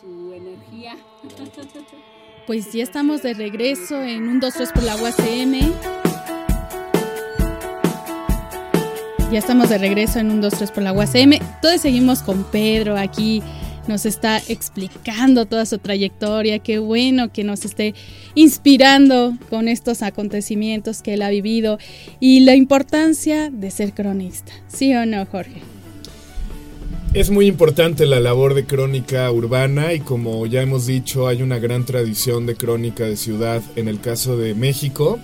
[0.00, 0.96] Su energía.
[2.46, 5.72] Pues ya estamos de regreso en un 2-3 por la UACM.
[9.30, 11.38] Ya estamos de regreso en un 2-3 por la UACM.
[11.60, 13.42] Todos seguimos con Pedro aquí.
[13.86, 16.58] Nos está explicando toda su trayectoria.
[16.58, 17.94] Qué bueno que nos esté
[18.34, 21.78] inspirando con estos acontecimientos que él ha vivido
[22.20, 24.52] y la importancia de ser cronista.
[24.68, 25.77] ¿Sí o no, Jorge?
[27.14, 31.58] Es muy importante la labor de crónica urbana y como ya hemos dicho hay una
[31.58, 35.18] gran tradición de crónica de ciudad en el caso de México.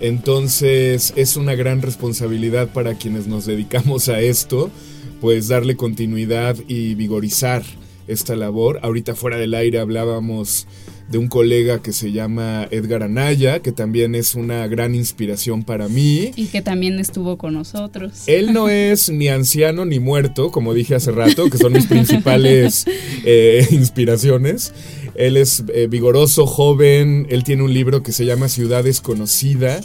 [0.00, 4.70] Entonces es una gran responsabilidad para quienes nos dedicamos a esto,
[5.20, 7.64] pues darle continuidad y vigorizar
[8.06, 8.78] esta labor.
[8.82, 10.68] Ahorita fuera del aire hablábamos
[11.10, 15.88] de un colega que se llama Edgar Anaya, que también es una gran inspiración para
[15.88, 16.30] mí.
[16.36, 18.22] Y que también estuvo con nosotros.
[18.28, 22.86] Él no es ni anciano ni muerto, como dije hace rato, que son mis principales
[23.24, 24.72] eh, inspiraciones.
[25.16, 29.80] Él es eh, vigoroso, joven, él tiene un libro que se llama Ciudad Desconocida,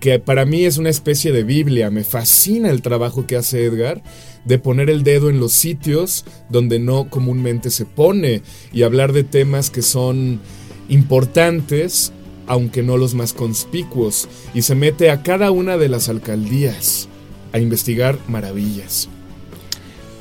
[0.00, 1.90] que para mí es una especie de Biblia.
[1.90, 4.02] Me fascina el trabajo que hace Edgar
[4.44, 9.22] de poner el dedo en los sitios donde no comúnmente se pone y hablar de
[9.22, 10.40] temas que son
[10.88, 12.12] importantes,
[12.46, 17.08] aunque no los más conspicuos, y se mete a cada una de las alcaldías
[17.52, 19.08] a investigar maravillas.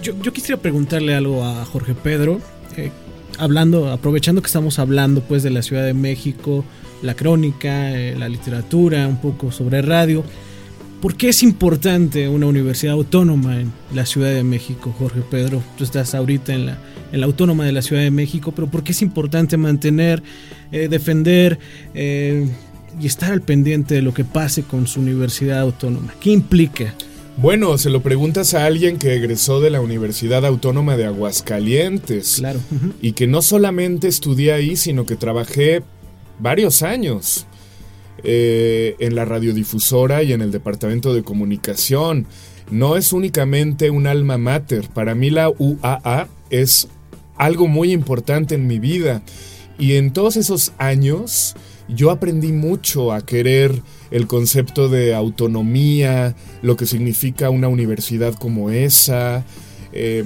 [0.02, 2.42] Yo, quisiera preguntarle algo a Jorge Pedro,
[2.76, 2.92] eh,
[3.38, 6.66] hablando, aprovechando que estamos hablando pues de la Ciudad de México,
[7.04, 10.24] la crónica, eh, la literatura, un poco sobre radio.
[11.02, 15.64] ¿Por qué es importante una universidad autónoma en la Ciudad de México, Jorge Pedro?
[15.76, 16.78] Tú estás ahorita en la,
[17.12, 20.22] en la autónoma de la Ciudad de México, pero ¿por qué es importante mantener,
[20.72, 21.58] eh, defender
[21.96, 22.48] eh,
[23.00, 26.14] y estar al pendiente de lo que pase con su universidad autónoma?
[26.20, 26.94] ¿Qué implica?
[27.38, 32.36] Bueno, se lo preguntas a alguien que egresó de la Universidad Autónoma de Aguascalientes.
[32.36, 32.60] Claro.
[33.02, 35.82] Y que no solamente estudié ahí, sino que trabajé
[36.40, 37.48] varios años
[38.24, 42.28] eh, en la radiodifusora y en el departamento de comunicación.
[42.70, 44.90] No es únicamente un alma mater.
[44.90, 46.88] Para mí la UAA es
[47.36, 49.22] algo muy importante en mi vida.
[49.78, 51.56] Y en todos esos años
[51.88, 58.70] yo aprendí mucho a querer el concepto de autonomía, lo que significa una universidad como
[58.70, 59.44] esa.
[59.94, 60.24] Eh,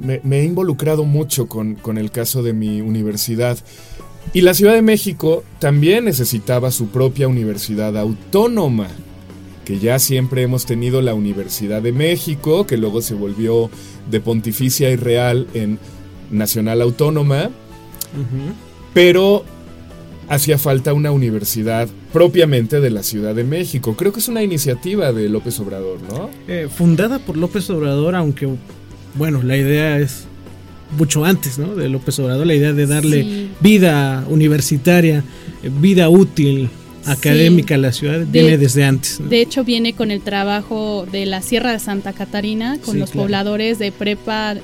[0.00, 3.58] me, he involucrado mucho con el caso de mi universidad.
[4.34, 8.88] Y la Ciudad de México también necesitaba su propia universidad autónoma,
[9.64, 13.70] que ya siempre hemos tenido la Universidad de México, que luego se volvió
[14.10, 15.78] de Pontificia y Real en
[16.30, 17.50] Nacional Autónoma.
[18.94, 19.44] pero
[20.28, 23.94] hacía falta una universidad propiamente de la Ciudad de México.
[23.96, 26.30] Creo que es una iniciativa de López Obrador, ¿no?
[26.48, 28.48] Eh, fundada por López Obrador, aunque,
[29.14, 30.26] bueno, la idea es
[30.98, 31.74] mucho antes, ¿no?
[31.74, 33.48] De López Obrador, la idea de darle Sí.
[33.60, 35.24] vida universitaria,
[35.80, 36.68] vida útil,
[37.06, 39.18] académica a la ciudad, viene desde antes.
[39.20, 39.28] ¿no?
[39.28, 43.10] De hecho, viene con el trabajo de la Sierra de Santa Catarina, con Sí, los
[43.10, 43.24] claro.
[43.24, 44.54] pobladores de prepa,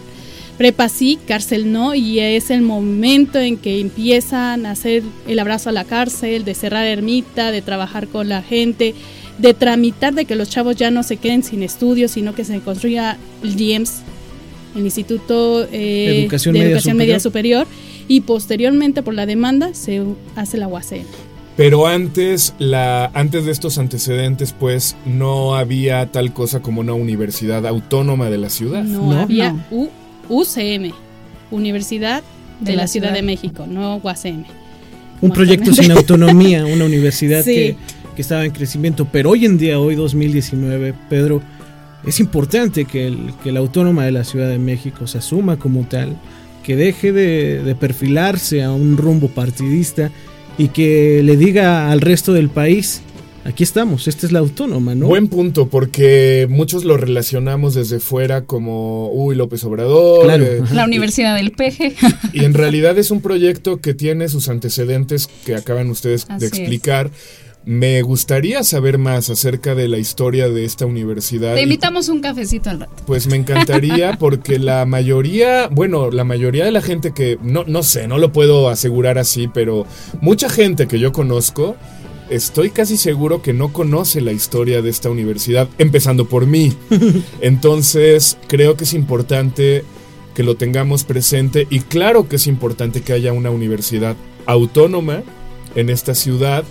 [0.56, 5.70] prepa sí, cárcel no, y es el momento en que empiezan a hacer el abrazo
[5.70, 8.94] a la cárcel, de cerrar ermita, de trabajar con la gente,
[9.38, 12.58] de tramitar de que los chavos ya no se queden sin estudios, sino que se
[12.60, 14.02] construya el DIEMS,
[14.76, 17.66] el Instituto eh, Educación de Media Educación Media Superior,
[18.08, 20.02] y posteriormente por la demanda se
[20.36, 21.04] hace la UACN.
[21.56, 27.66] Pero antes, la, antes de estos antecedentes, pues no había tal cosa como una universidad
[27.66, 28.84] autónoma de la ciudad.
[28.84, 29.64] No, No, había no.
[29.70, 29.90] U-
[30.28, 30.92] UCM,
[31.50, 32.22] Universidad
[32.60, 33.14] de, De la, la Ciudad, Ciudad.
[33.20, 34.44] de México, no UACM.
[35.20, 37.54] Un proyecto sin autonomía, una universidad Sí.
[37.54, 37.76] que,
[38.14, 39.06] que estaba en crecimiento.
[39.10, 41.42] Pero hoy en día, hoy 2019, Pedro,
[42.06, 45.86] es importante que, el, que la autónoma de la Ciudad de México se asuma como
[45.86, 46.16] tal,
[46.62, 50.10] que deje de, de perfilarse a un rumbo partidista
[50.58, 53.02] y que le diga al resto del país,
[53.48, 55.06] aquí estamos, esta es la autónoma, ¿no?
[55.06, 60.24] Buen punto, porque muchos lo relacionamos desde fuera como, uy, López Obrador.
[60.24, 60.62] Claro, eh.
[60.72, 61.94] La Universidad del Peje.
[62.32, 66.74] y en realidad es un proyecto que tiene sus antecedentes que acaban ustedes Así de
[66.74, 67.10] es.
[67.68, 71.54] Me gustaría saber más acerca de la historia de esta universidad.
[71.54, 73.02] Te invitamos un cafecito al rato.
[73.06, 77.82] Pues me encantaría porque la mayoría, bueno, la mayoría de la gente que, no, no
[77.82, 79.84] sé, no lo puedo asegurar así, pero
[80.22, 81.76] mucha gente que yo conozco,
[82.30, 86.72] estoy casi seguro que no conoce la historia de esta universidad, empezando por mí.
[87.42, 89.84] Entonces, creo que es importante
[90.34, 94.16] que lo tengamos presente y claro que es importante que haya una universidad
[94.46, 95.22] autónoma
[95.74, 96.64] en esta ciudad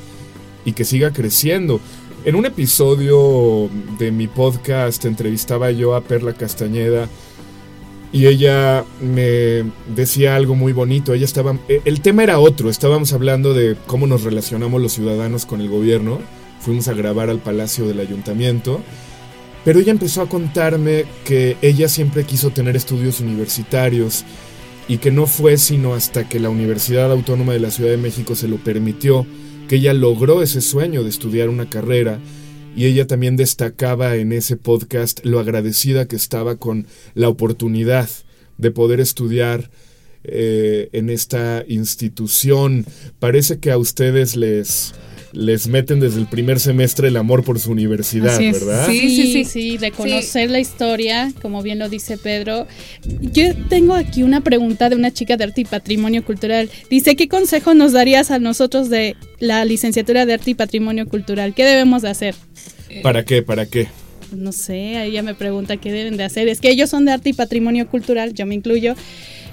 [0.67, 1.79] y que siga creciendo.
[2.25, 7.07] En un episodio de mi podcast entrevistaba yo a Perla Castañeda
[8.11, 9.63] y ella me
[9.95, 11.13] decía algo muy bonito.
[11.13, 15.45] Ella estaba eh, el tema era otro, estábamos hablando de cómo nos relacionamos los ciudadanos
[15.45, 16.19] con el gobierno.
[16.59, 18.81] Fuimos a grabar al Palacio del Ayuntamiento.
[19.63, 24.25] Pero ella empezó a contarme que ella siempre quiso tener estudios universitarios
[24.89, 28.35] y que no fue sino hasta que la Universidad Autónoma de la Ciudad de México
[28.35, 29.25] se lo permitió
[29.67, 32.19] que ella logró ese sueño de estudiar una carrera
[32.75, 38.09] y ella también destacaba en ese podcast lo agradecida que estaba con la oportunidad
[38.57, 39.69] de poder estudiar
[40.23, 42.85] eh, en esta institución.
[43.19, 44.93] Parece que a ustedes les,
[45.33, 48.65] les meten desde el primer semestre el amor por su universidad, Así es.
[48.65, 48.87] ¿verdad?
[48.87, 49.77] Sí, sí, sí.
[49.77, 52.67] de conocer la historia, como bien lo dice Pedro.
[53.03, 56.69] Yo tengo aquí una pregunta de una chica de arte y patrimonio cultural.
[56.89, 61.53] Dice, ¿qué consejo nos darías a nosotros de la licenciatura de arte y patrimonio cultural?
[61.53, 62.35] ¿Qué debemos de hacer?
[63.03, 63.43] ¿Para qué?
[63.43, 63.87] ¿Para qué?
[64.29, 66.47] Pues No sé, ella me pregunta qué deben de hacer.
[66.47, 68.95] Es que ellos son de arte y patrimonio cultural, yo me incluyo.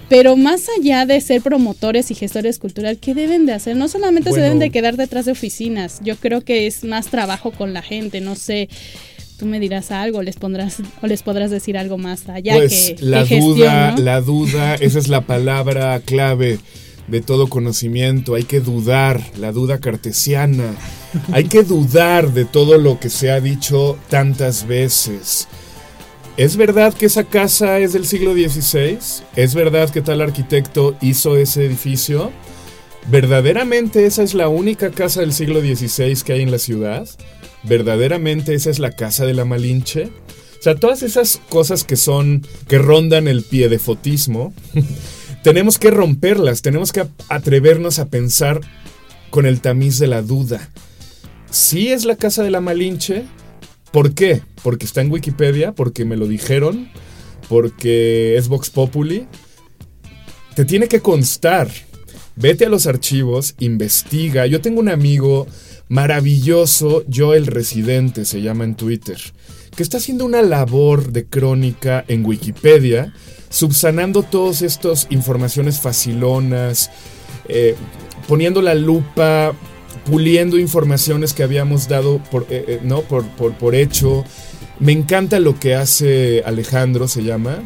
[0.09, 3.77] Pero más allá de ser promotores y gestores cultural, ¿qué deben de hacer?
[3.77, 4.43] No solamente Bueno.
[4.43, 6.01] se deben de quedar detrás de oficinas.
[6.03, 8.21] Yo creo que es más trabajo con la gente.
[8.21, 8.69] No sé,
[9.39, 13.05] tú me dirás algo, les pondrás o les podrás decir algo más allá pues que,
[13.05, 14.03] la que gestión, duda, ¿no?
[14.03, 16.59] la duda, esa es la palabra clave
[17.09, 18.35] de todo conocimiento.
[18.35, 20.75] Hay que dudar, la duda cartesiana.
[21.33, 25.49] Hay que dudar de todo lo que se ha dicho tantas veces.
[26.37, 28.99] ¿Es verdad que esa casa es del siglo XVI?
[29.37, 32.33] ¿Es verdad que tal arquitecto hizo ese edificio?
[33.09, 37.09] ¿Verdaderamente esa es la única casa del siglo XVI que hay en la ciudad?
[37.63, 40.07] ¿Verdaderamente esa es la casa de la Malinche?
[40.59, 44.53] O sea, todas esas cosas que son, que rondan el pie de fotismo,
[45.45, 48.61] tenemos que romperlas, tenemos que atrevernos a pensar
[49.31, 50.69] con el tamiz de la duda.
[51.49, 53.25] ¿Sí es la casa de la Malinche?
[53.93, 54.43] ¿Por qué?
[54.65, 56.89] Porque está en Wikipedia, porque me lo dijeron,
[57.49, 59.29] porque es Vox Populi.
[60.57, 61.71] Te tiene que constar.
[62.35, 64.47] Vete a los archivos, investiga.
[64.47, 65.47] Yo tengo un amigo
[65.89, 69.19] maravilloso, Joel Residente se llama en Twitter,
[69.77, 73.13] que está haciendo una labor de crónica en Wikipedia,
[73.51, 76.91] subsanando todas estas informaciones facilonas,
[77.49, 77.77] eh,
[78.27, 79.53] poniendo la lupa,
[80.05, 83.03] puliendo informaciones que habíamos dado por, eh, eh, ¿no?
[83.03, 84.25] por, por hecho.
[84.81, 87.63] Me encanta lo que hace Alejandro, se llama.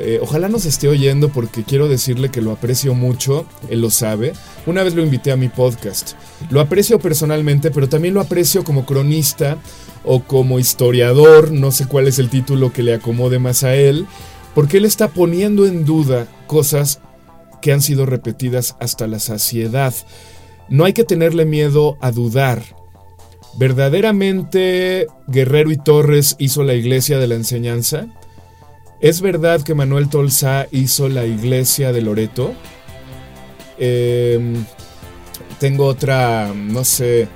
[0.00, 4.32] Eh, ojalá nos esté oyendo porque quiero decirle que lo aprecio mucho, él lo sabe.
[4.66, 6.12] Una vez lo invité a mi podcast.
[6.50, 9.58] Lo aprecio personalmente, pero también lo aprecio como cronista
[10.04, 14.06] o como historiador, no sé cuál es el título que le acomode más a él,
[14.54, 17.00] porque él está poniendo en duda cosas
[17.60, 19.92] que han sido repetidas hasta la saciedad.
[20.68, 22.77] No hay que tenerle miedo a dudar.
[23.58, 28.06] ¿Verdaderamente Guerrero y Torres hizo la iglesia de la enseñanza?
[29.00, 32.54] ¿Es verdad que Manuel Tolsá hizo la iglesia de Loreto?
[33.76, 34.64] Em,
[35.58, 37.26] tengo otra, no sé,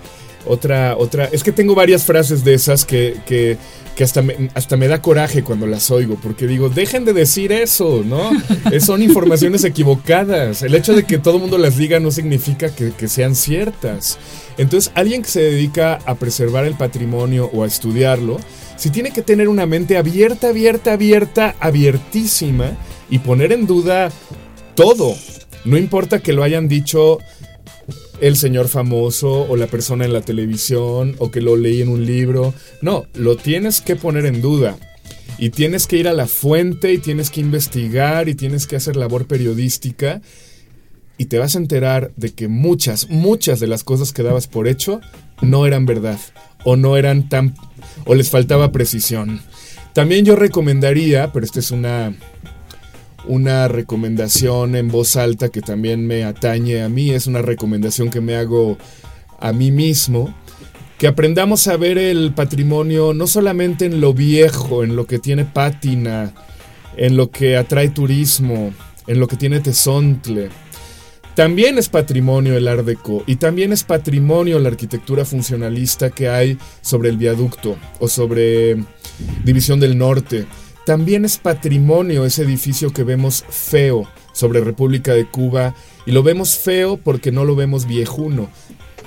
[0.47, 1.26] otra, otra.
[1.26, 3.57] Es que tengo varias frases de esas que, que,
[3.95, 7.53] que hasta, me, hasta me da coraje cuando las oigo, porque digo, dejen de decir
[7.53, 8.30] eso, ¿no?
[8.80, 10.62] Son informaciones equivocadas.
[10.62, 14.18] El hecho de que todo el mundo las diga no significa que, que sean ciertas.
[14.59, 18.38] Entonces, alguien que se dedica a preservar el patrimonio o a estudiarlo,
[18.76, 22.72] si tiene que tener una mente abierta, abierta, abierta, abiertísima
[23.09, 24.11] y poner en duda
[24.74, 25.14] todo.
[25.64, 27.18] No importa que lo hayan dicho
[28.21, 32.07] el señor famoso o la persona en la televisión o que lo leí en un
[32.07, 32.55] libro.
[32.81, 34.77] No, lo tienes que poner en duda.
[35.39, 38.97] Y tienes que ir a la fuente y tienes que investigar y tienes que hacer
[38.97, 40.21] labor periodística.
[41.19, 44.69] Y te vas a enterar de que muchas, muchas de las cosas que dabas por
[44.69, 45.01] hecho
[45.41, 46.19] no eran verdad.
[46.65, 47.55] O no eran tan...
[48.05, 49.41] o les faltaba precisión.
[49.95, 52.15] También yo recomendaría, pero esta es una
[53.27, 58.20] una recomendación en voz alta que también me atañe a mí, es una recomendación que
[58.20, 58.79] me hago
[59.39, 60.35] a mí mismo,
[60.99, 65.45] que aprendamos a ver el patrimonio no solamente en lo viejo, en lo que tiene
[65.45, 66.33] pátina,
[66.97, 68.73] en lo que atrae turismo,
[69.07, 70.49] en lo que tiene tesontle.
[71.35, 76.59] También es patrimonio el Art Deco y también es patrimonio la arquitectura funcionalista que hay
[76.83, 78.77] sobre el viaducto o sobre
[79.43, 80.47] División del Norte.
[80.85, 85.76] También es patrimonio ese edificio que vemos feo sobre República de Cuba
[86.07, 88.49] y lo vemos feo porque no lo vemos viejuno.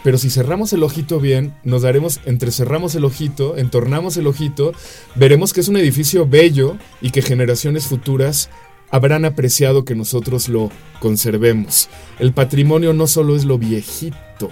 [0.01, 4.71] Pero si cerramos el ojito bien, nos daremos, entre cerramos el ojito, entornamos el ojito,
[5.15, 8.49] veremos que es un edificio bello y que generaciones futuras
[8.89, 10.69] habrán apreciado que nosotros lo
[11.01, 11.89] conservemos.
[12.19, 14.49] El patrimonio no solo es lo viejito.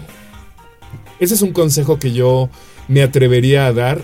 [1.19, 2.49] Ese es un consejo que yo
[2.89, 4.01] me atrevería a dar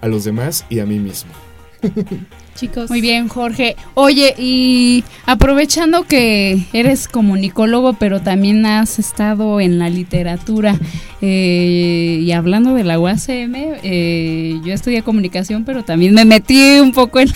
[0.00, 1.47] a los demás y a mí mismo.
[2.54, 2.90] Chicos.
[2.90, 3.76] Muy bien, Jorge.
[3.94, 10.76] Oye, y aprovechando que eres comunicólogo, pero también has estado en la literatura,
[11.20, 13.54] eh, y hablando de la UACM,
[13.84, 17.30] eh, yo estudié comunicación, pero también me metí un poco en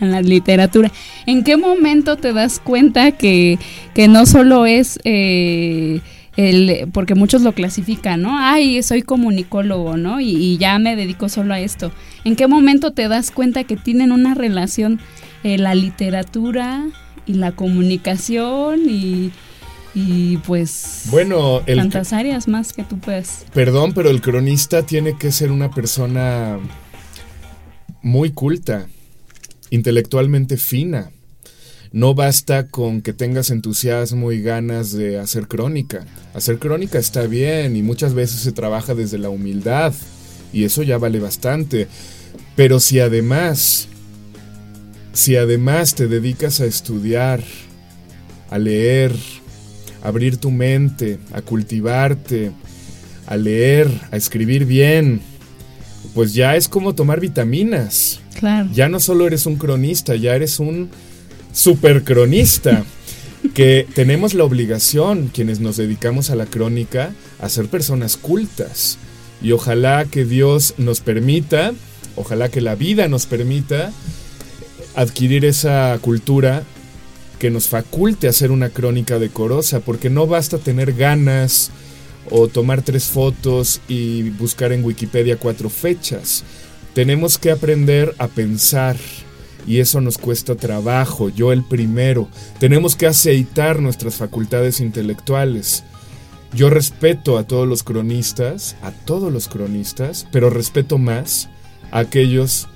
[0.00, 0.92] la, literatura.
[1.24, 3.58] ¿En qué momento te das cuenta que,
[3.94, 4.98] que no solo es...
[5.04, 6.00] Eh,
[6.36, 8.38] el, porque muchos lo clasifican, ¿no?
[8.38, 10.20] Ay, soy comunicólogo, ¿no?
[10.20, 11.92] Y, ya me dedico solo a esto.
[12.24, 15.00] ¿En qué momento te das cuenta que tienen una relación
[15.44, 16.86] eh, la literatura
[17.26, 19.30] y la comunicación y,
[19.94, 23.44] y pues bueno, el tantas áreas más que tú puedes.
[23.52, 26.58] Perdón, pero el cronista tiene que ser una persona
[28.02, 28.86] muy culta,
[29.70, 31.11] intelectualmente fina
[31.92, 36.06] no basta con que tengas entusiasmo y ganas de hacer crónica.
[36.34, 39.92] Hacer crónica está bien y muchas veces se trabaja desde la humildad
[40.52, 41.88] y eso ya vale bastante.
[42.56, 43.88] Pero si además,
[45.12, 47.42] si además te dedicas a estudiar,
[48.48, 49.14] a leer,
[50.02, 52.52] a abrir tu mente, a cultivarte,
[53.26, 55.20] a leer, a escribir bien,
[56.14, 58.20] pues ya es como tomar vitaminas.
[58.38, 58.70] Claro.
[58.72, 60.88] Ya no solo eres un cronista, ya eres un
[61.52, 62.84] supercronista,
[63.54, 68.98] que tenemos la obligación, quienes nos dedicamos a la crónica, a ser personas cultas.
[69.42, 71.72] Y ojalá que Dios nos permita,
[72.16, 73.92] ojalá que la vida nos permita
[74.94, 76.62] adquirir esa cultura
[77.38, 81.72] que nos faculte hacer una crónica decorosa, porque no basta tener ganas
[82.30, 86.44] o tomar tres fotos y buscar en Wikipedia cuatro fechas.
[86.94, 88.96] Tenemos que aprender a pensar,
[89.66, 92.28] y eso nos cuesta trabajo, yo el primero.
[92.58, 95.84] Tenemos que aceitar nuestras facultades intelectuales.
[96.54, 101.48] Yo respeto a todos los cronistas, a todos los cronistas, pero respeto más
[101.90, 102.68] a aquellos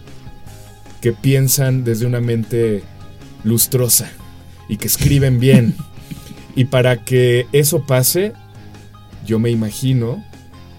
[1.01, 2.83] que piensan desde una mente
[3.45, 4.11] lustrosa
[4.69, 5.75] y que escriben bien.
[6.57, 8.33] y para que eso pase,
[9.27, 10.25] yo me imagino,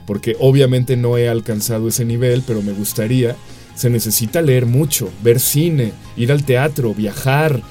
[0.08, 3.36] porque obviamente no he alcanzado ese nivel, pero me gustaría,
[3.78, 7.62] se necesita leer mucho, ver cine, ir al teatro, viajar,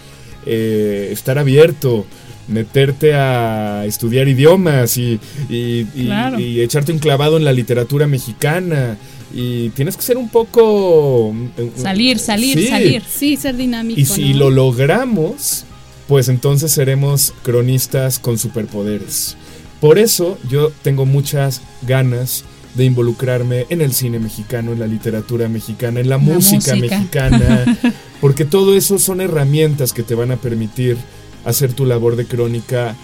[0.46, 2.06] eh, estar abierto,
[2.46, 5.18] meterte a estudiar idiomas y,
[5.50, 8.96] echarte un clavado en la literatura mexicana.
[9.34, 11.34] Y tienes que ser un poco...
[11.58, 13.02] Eh, salir, salir, salir.
[13.06, 14.00] Sí, ser dinámico.
[14.00, 15.64] Y si lo logramos,
[16.06, 19.36] pues entonces seremos cronistas con superpoderes.
[19.80, 22.44] Por eso yo tengo muchas ganas
[22.76, 27.78] de involucrarme en el cine mexicano, en la literatura mexicana, en la, música, mexicana,
[28.20, 30.96] porque todo eso son herramientas que te van a permitir
[31.44, 32.94] hacer tu labor de crónica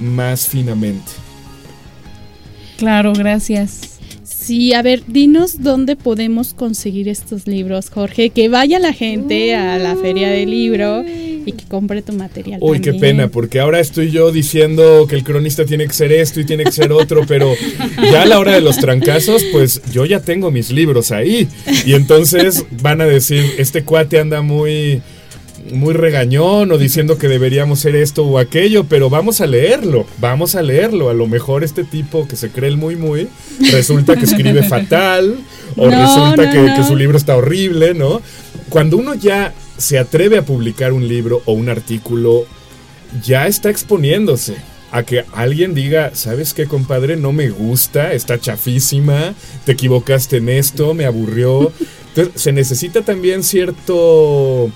[0.00, 1.12] más finamente.
[2.76, 3.98] Claro, gracias.
[4.24, 8.30] Sí, a ver, dinos dónde podemos conseguir estos libros, Jorge.
[8.30, 11.02] Que vaya la gente a la feria del libro
[11.44, 12.58] y que compre tu material.
[12.62, 16.40] Uy, qué pena, porque ahora estoy yo diciendo que el cronista tiene que ser esto
[16.40, 17.52] y tiene que ser otro, pero
[18.10, 21.48] ya a la hora de los trancazos, pues yo ya tengo mis libros ahí.
[21.86, 25.02] Y entonces van a decir, este cuate anda muy
[25.72, 30.54] muy regañón o diciendo que deberíamos ser esto o aquello, pero vamos a leerlo, vamos
[30.54, 31.08] a leerlo.
[31.08, 33.28] A lo mejor este tipo que se cree el muy muy,
[33.72, 35.36] resulta que escribe fatal
[35.76, 36.76] o No, resulta no, que, no.
[36.76, 38.20] que su libro está horrible, ¿no?
[38.68, 42.46] Cuando uno ya se atreve a publicar un libro o un artículo,
[43.22, 44.56] ya está exponiéndose
[44.94, 47.16] a que alguien diga, ¿sabes qué, compadre?
[47.16, 51.72] No me gusta, está chafísima, te equivocaste en esto, me aburrió.
[52.08, 54.70] Entonces, se necesita también cierto,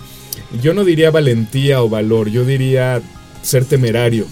[0.60, 3.00] yo no diría valentía o valor, yo diría
[3.42, 4.26] ser temerario,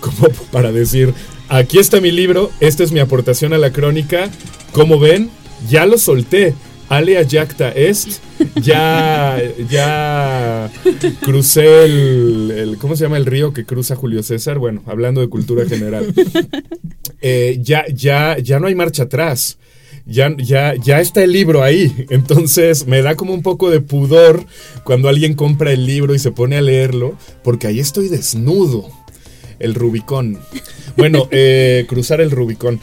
[0.00, 1.14] como para decir,
[1.48, 4.28] aquí está mi libro, esta es mi aportación a la crónica,
[4.72, 5.30] como ven,
[5.70, 6.54] ya lo solté.
[6.88, 8.20] Alea Jacta Est,
[8.62, 10.70] ya, ya
[11.20, 14.58] crucé el, el- ¿cómo se llama el río que cruza Julio César?
[14.58, 16.12] Bueno, hablando de cultura general.
[17.20, 19.58] Eh, ya, ya, ya no hay marcha atrás.
[20.08, 21.92] Ya, ya, ya está el libro ahí.
[22.10, 24.44] Entonces me da como un poco de pudor
[24.84, 28.88] cuando alguien compra el libro y se pone a leerlo, porque ahí estoy desnudo.
[29.58, 30.38] El Rubicón.
[30.96, 32.78] Bueno, eh, cruzar el Rubicón.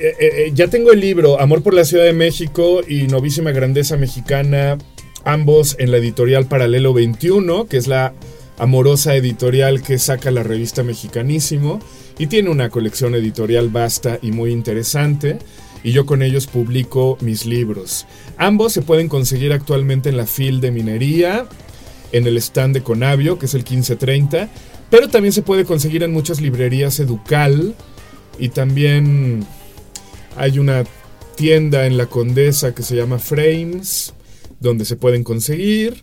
[0.00, 3.52] Eh, eh, eh, ya tengo el libro Amor por la Ciudad de México y Novísima
[3.52, 4.78] Grandeza Mexicana,
[5.24, 8.14] ambos en la editorial Paralelo 21, que es la
[8.58, 11.80] amorosa editorial que saca la revista Mexicanísimo
[12.18, 15.38] y tiene una colección editorial vasta y muy interesante.
[15.84, 18.06] Y yo con ellos publico mis libros.
[18.38, 21.46] Ambos se pueden conseguir actualmente en la FIL de Minería,
[22.12, 24.48] en el stand de Conavio, que es el 1530,
[24.90, 27.74] pero también se puede conseguir en muchas librerías Educal
[28.38, 29.44] y también
[30.36, 30.84] hay una
[31.36, 34.14] tienda en la Condesa que se llama Frames,
[34.60, 36.02] donde se pueden conseguir.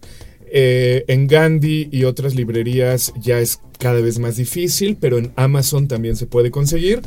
[0.52, 5.88] Eh, en Gandhi y otras librerías ya es cada vez más difícil, pero en Amazon
[5.88, 7.02] también se puede conseguir.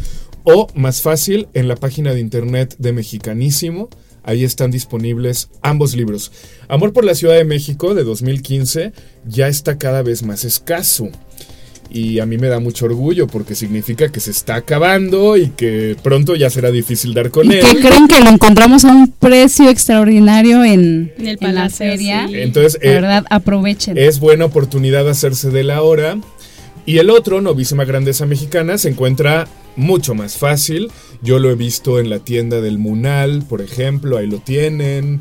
[0.44, 3.88] O más fácil, en la página de internet de Mexicanísimo.
[4.24, 6.30] Ahí están disponibles ambos libros.
[6.68, 8.92] Amor por la Ciudad de México de 2015
[9.26, 11.08] ya está cada vez más escaso.
[11.95, 15.95] Y a mí me da mucho orgullo porque significa que se está acabando y que
[16.03, 17.61] pronto ya será difícil dar con ¿Y él.
[17.66, 21.76] que creen que lo encontramos a un precio extraordinario en, En el en la Palacio,
[21.86, 22.26] feria?
[22.28, 22.34] sí.
[22.36, 23.99] Entonces, La eh, verdad, aprovechen.
[23.99, 26.18] es buena oportunidad hacerse de la hora.
[26.86, 30.90] Y el otro, Novísima Grandeza Mexicana, se encuentra mucho más fácil.
[31.22, 35.20] Yo lo he visto en la tienda del Munal, por ejemplo, ahí lo tienen.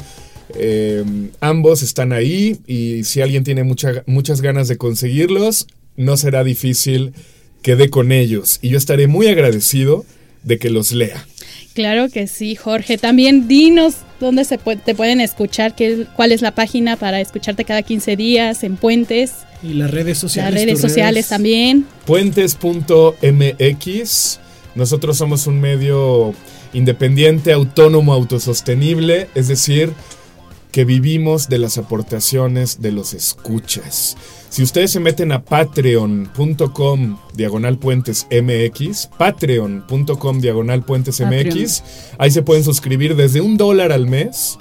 [0.55, 1.03] Eh,
[1.39, 5.67] ambos están ahí y si alguien tiene mucha- muchas ganas de conseguirlos,
[5.97, 7.13] no será difícil
[7.61, 8.59] que dé con ellos.
[8.61, 10.05] Y yo estaré muy agradecido
[10.43, 11.25] de que los lea.
[11.73, 12.97] Claro que sí, Jorge.
[12.97, 17.63] También dinos dónde se pu- te pueden escuchar, qué, cuál es la página para escucharte
[17.63, 19.31] cada 15 días en Puentes,
[19.63, 20.53] Y las redes sociales.
[20.53, 21.85] las redes sociales también.
[22.05, 24.39] Puentes.mx.
[24.75, 26.33] Nosotros somos un medio
[26.73, 29.91] independiente, autónomo, autosostenible, es decir,
[30.71, 34.17] que vivimos de las aportaciones de los escuchas.
[34.49, 41.83] Si ustedes se meten a patreon.com diagonal puentes mx, patreon.com diagonal puentes mx,
[42.17, 44.57] ahí se pueden suscribir desde un dólar al mes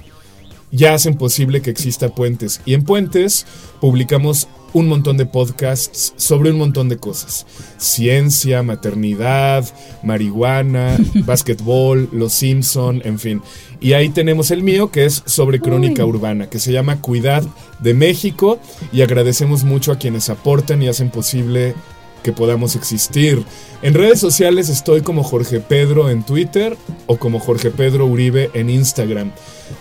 [0.73, 2.61] ya hacen posible que exista Puentes.
[2.65, 3.47] Y en Puentes
[3.81, 7.47] publicamos un montón de podcasts sobre un montón de cosas.
[7.77, 9.69] Ciencia, maternidad,
[10.05, 10.97] marihuana,
[11.27, 13.43] básquetbol, Los Simpson, en fin.
[13.81, 17.43] Y ahí tenemos el mío que es sobre crónica urbana, que se llama Cuidad
[17.79, 18.59] de México.
[18.93, 21.75] Y agradecemos mucho a quienes aportan y hacen posible
[22.23, 23.43] que podamos existir.
[23.81, 26.77] En redes sociales estoy como Jorge Pedro en Twitter
[27.07, 29.31] o como Jorge Pedro Uribe en Instagram.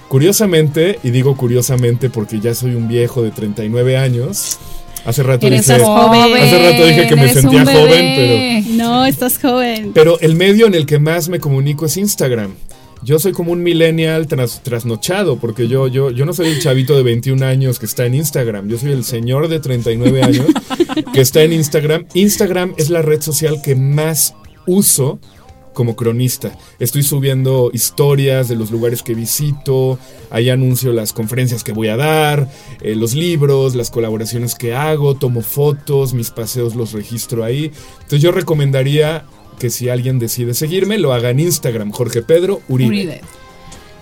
[0.08, 4.58] Curiosamente, y digo curiosamente porque ya soy un viejo de 39 años,
[5.06, 9.38] hace rato Eres dije, joven, hace rato dije que me sentía joven, pero No, estás
[9.38, 9.92] joven.
[9.94, 12.54] pero el medio en el que más me comunico es Instagram.
[13.04, 16.96] Yo soy como un millennial tras- trasnochado, porque yo, yo, yo no soy el chavito
[16.98, 18.68] de 21 años que está en Instagram.
[18.68, 20.46] Yo soy el señor de 39 años
[21.14, 22.06] que está en Instagram.
[22.14, 24.34] Instagram es la red social que más
[24.68, 25.20] uso
[25.74, 26.52] como cronista.
[26.80, 29.98] Estoy subiendo historias de los lugares que visito,
[30.30, 32.50] ahí anuncio las conferencias que voy a dar,
[32.82, 37.72] eh, los libros, las colaboraciones que hago, tomo fotos, mis paseos los registro ahí.
[37.94, 39.24] Entonces yo recomendaría
[39.60, 42.90] que si alguien decide seguirme, lo haga en Instagram, Jorge Pedro Uribe.
[42.90, 43.22] Uribe.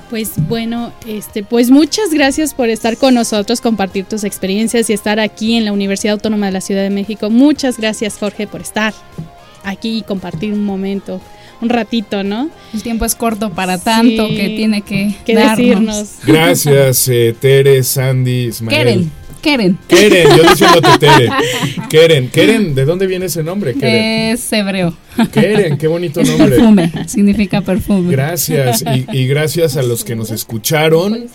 [0.10, 5.20] Pues bueno, este, pues muchas gracias por estar con nosotros, compartir tus experiencias y estar
[5.20, 7.30] aquí en la Universidad Autónoma de la Ciudad de México.
[7.30, 8.94] Muchas gracias, Jorge, por estar
[9.66, 11.20] aquí y compartir un momento,
[11.60, 12.50] un ratito, ¿no?
[12.74, 14.36] El tiempo es corto para tanto Sí.
[14.38, 15.58] que tiene que, Que darnos.
[15.58, 16.10] decirnos.
[16.26, 18.78] Gracias, eh, Tere, Sandy, Ismael.
[18.78, 19.78] Keren, Keren.
[19.88, 21.30] Keren, yo diciéndote Tere.
[21.90, 23.74] Keren, Keren, ¿de dónde viene ese nombre?
[23.74, 24.34] Keren.
[24.34, 24.96] Es hebreo.
[25.32, 26.50] Keren, qué bonito Es nombre.
[26.56, 28.12] perfume, significa perfume.
[28.12, 31.26] Gracias y, y gracias a los que nos escucharon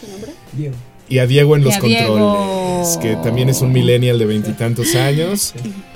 [1.09, 2.15] y a Diego en Y los a Diego.
[2.17, 5.53] controles, que también es un millennial de veintitantos años.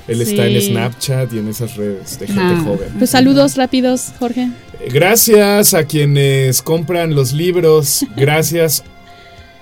[0.09, 0.61] Él está en.
[0.61, 2.63] Snapchat y en esas redes de gente Ah.
[2.65, 2.89] joven.
[2.99, 4.49] Pues saludos rápidos, Jorge.
[4.93, 8.85] Gracias a quienes compran los libros, gracias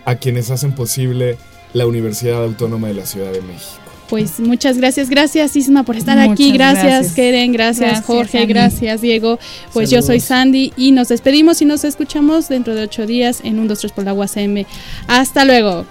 [0.05, 1.37] a quienes hacen posible
[1.75, 3.81] la Universidad Autónoma de la Ciudad de México.
[4.09, 7.15] Pues muchas gracias, gracias Isma por estar Muchas aquí, gracias, gracias.
[7.15, 8.53] Keren, gracias, Gracias, Jorge, Sandy.
[8.53, 9.39] gracias Diego.
[9.73, 13.59] Pues yo soy Sandy y nos despedimos y nos escuchamos dentro de ocho días en
[13.59, 14.67] un 2, 3 por la UACM.
[15.09, 15.85] Hasta luego.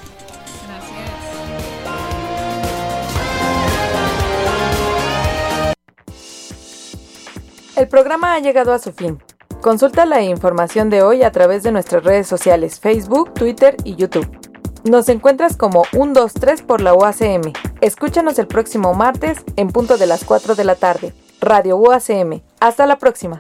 [7.76, 9.18] El programa ha llegado a su fin.
[9.62, 14.43] Consulta la información de hoy a través de nuestras redes sociales Facebook, Twitter y YouTube.
[14.84, 17.54] Nos encuentras como 123 por la UACM.
[17.80, 21.14] Escúchanos el próximo martes en punto de las 4 de la tarde.
[21.40, 22.42] Radio UACM.
[22.60, 23.40] Hasta la próxima.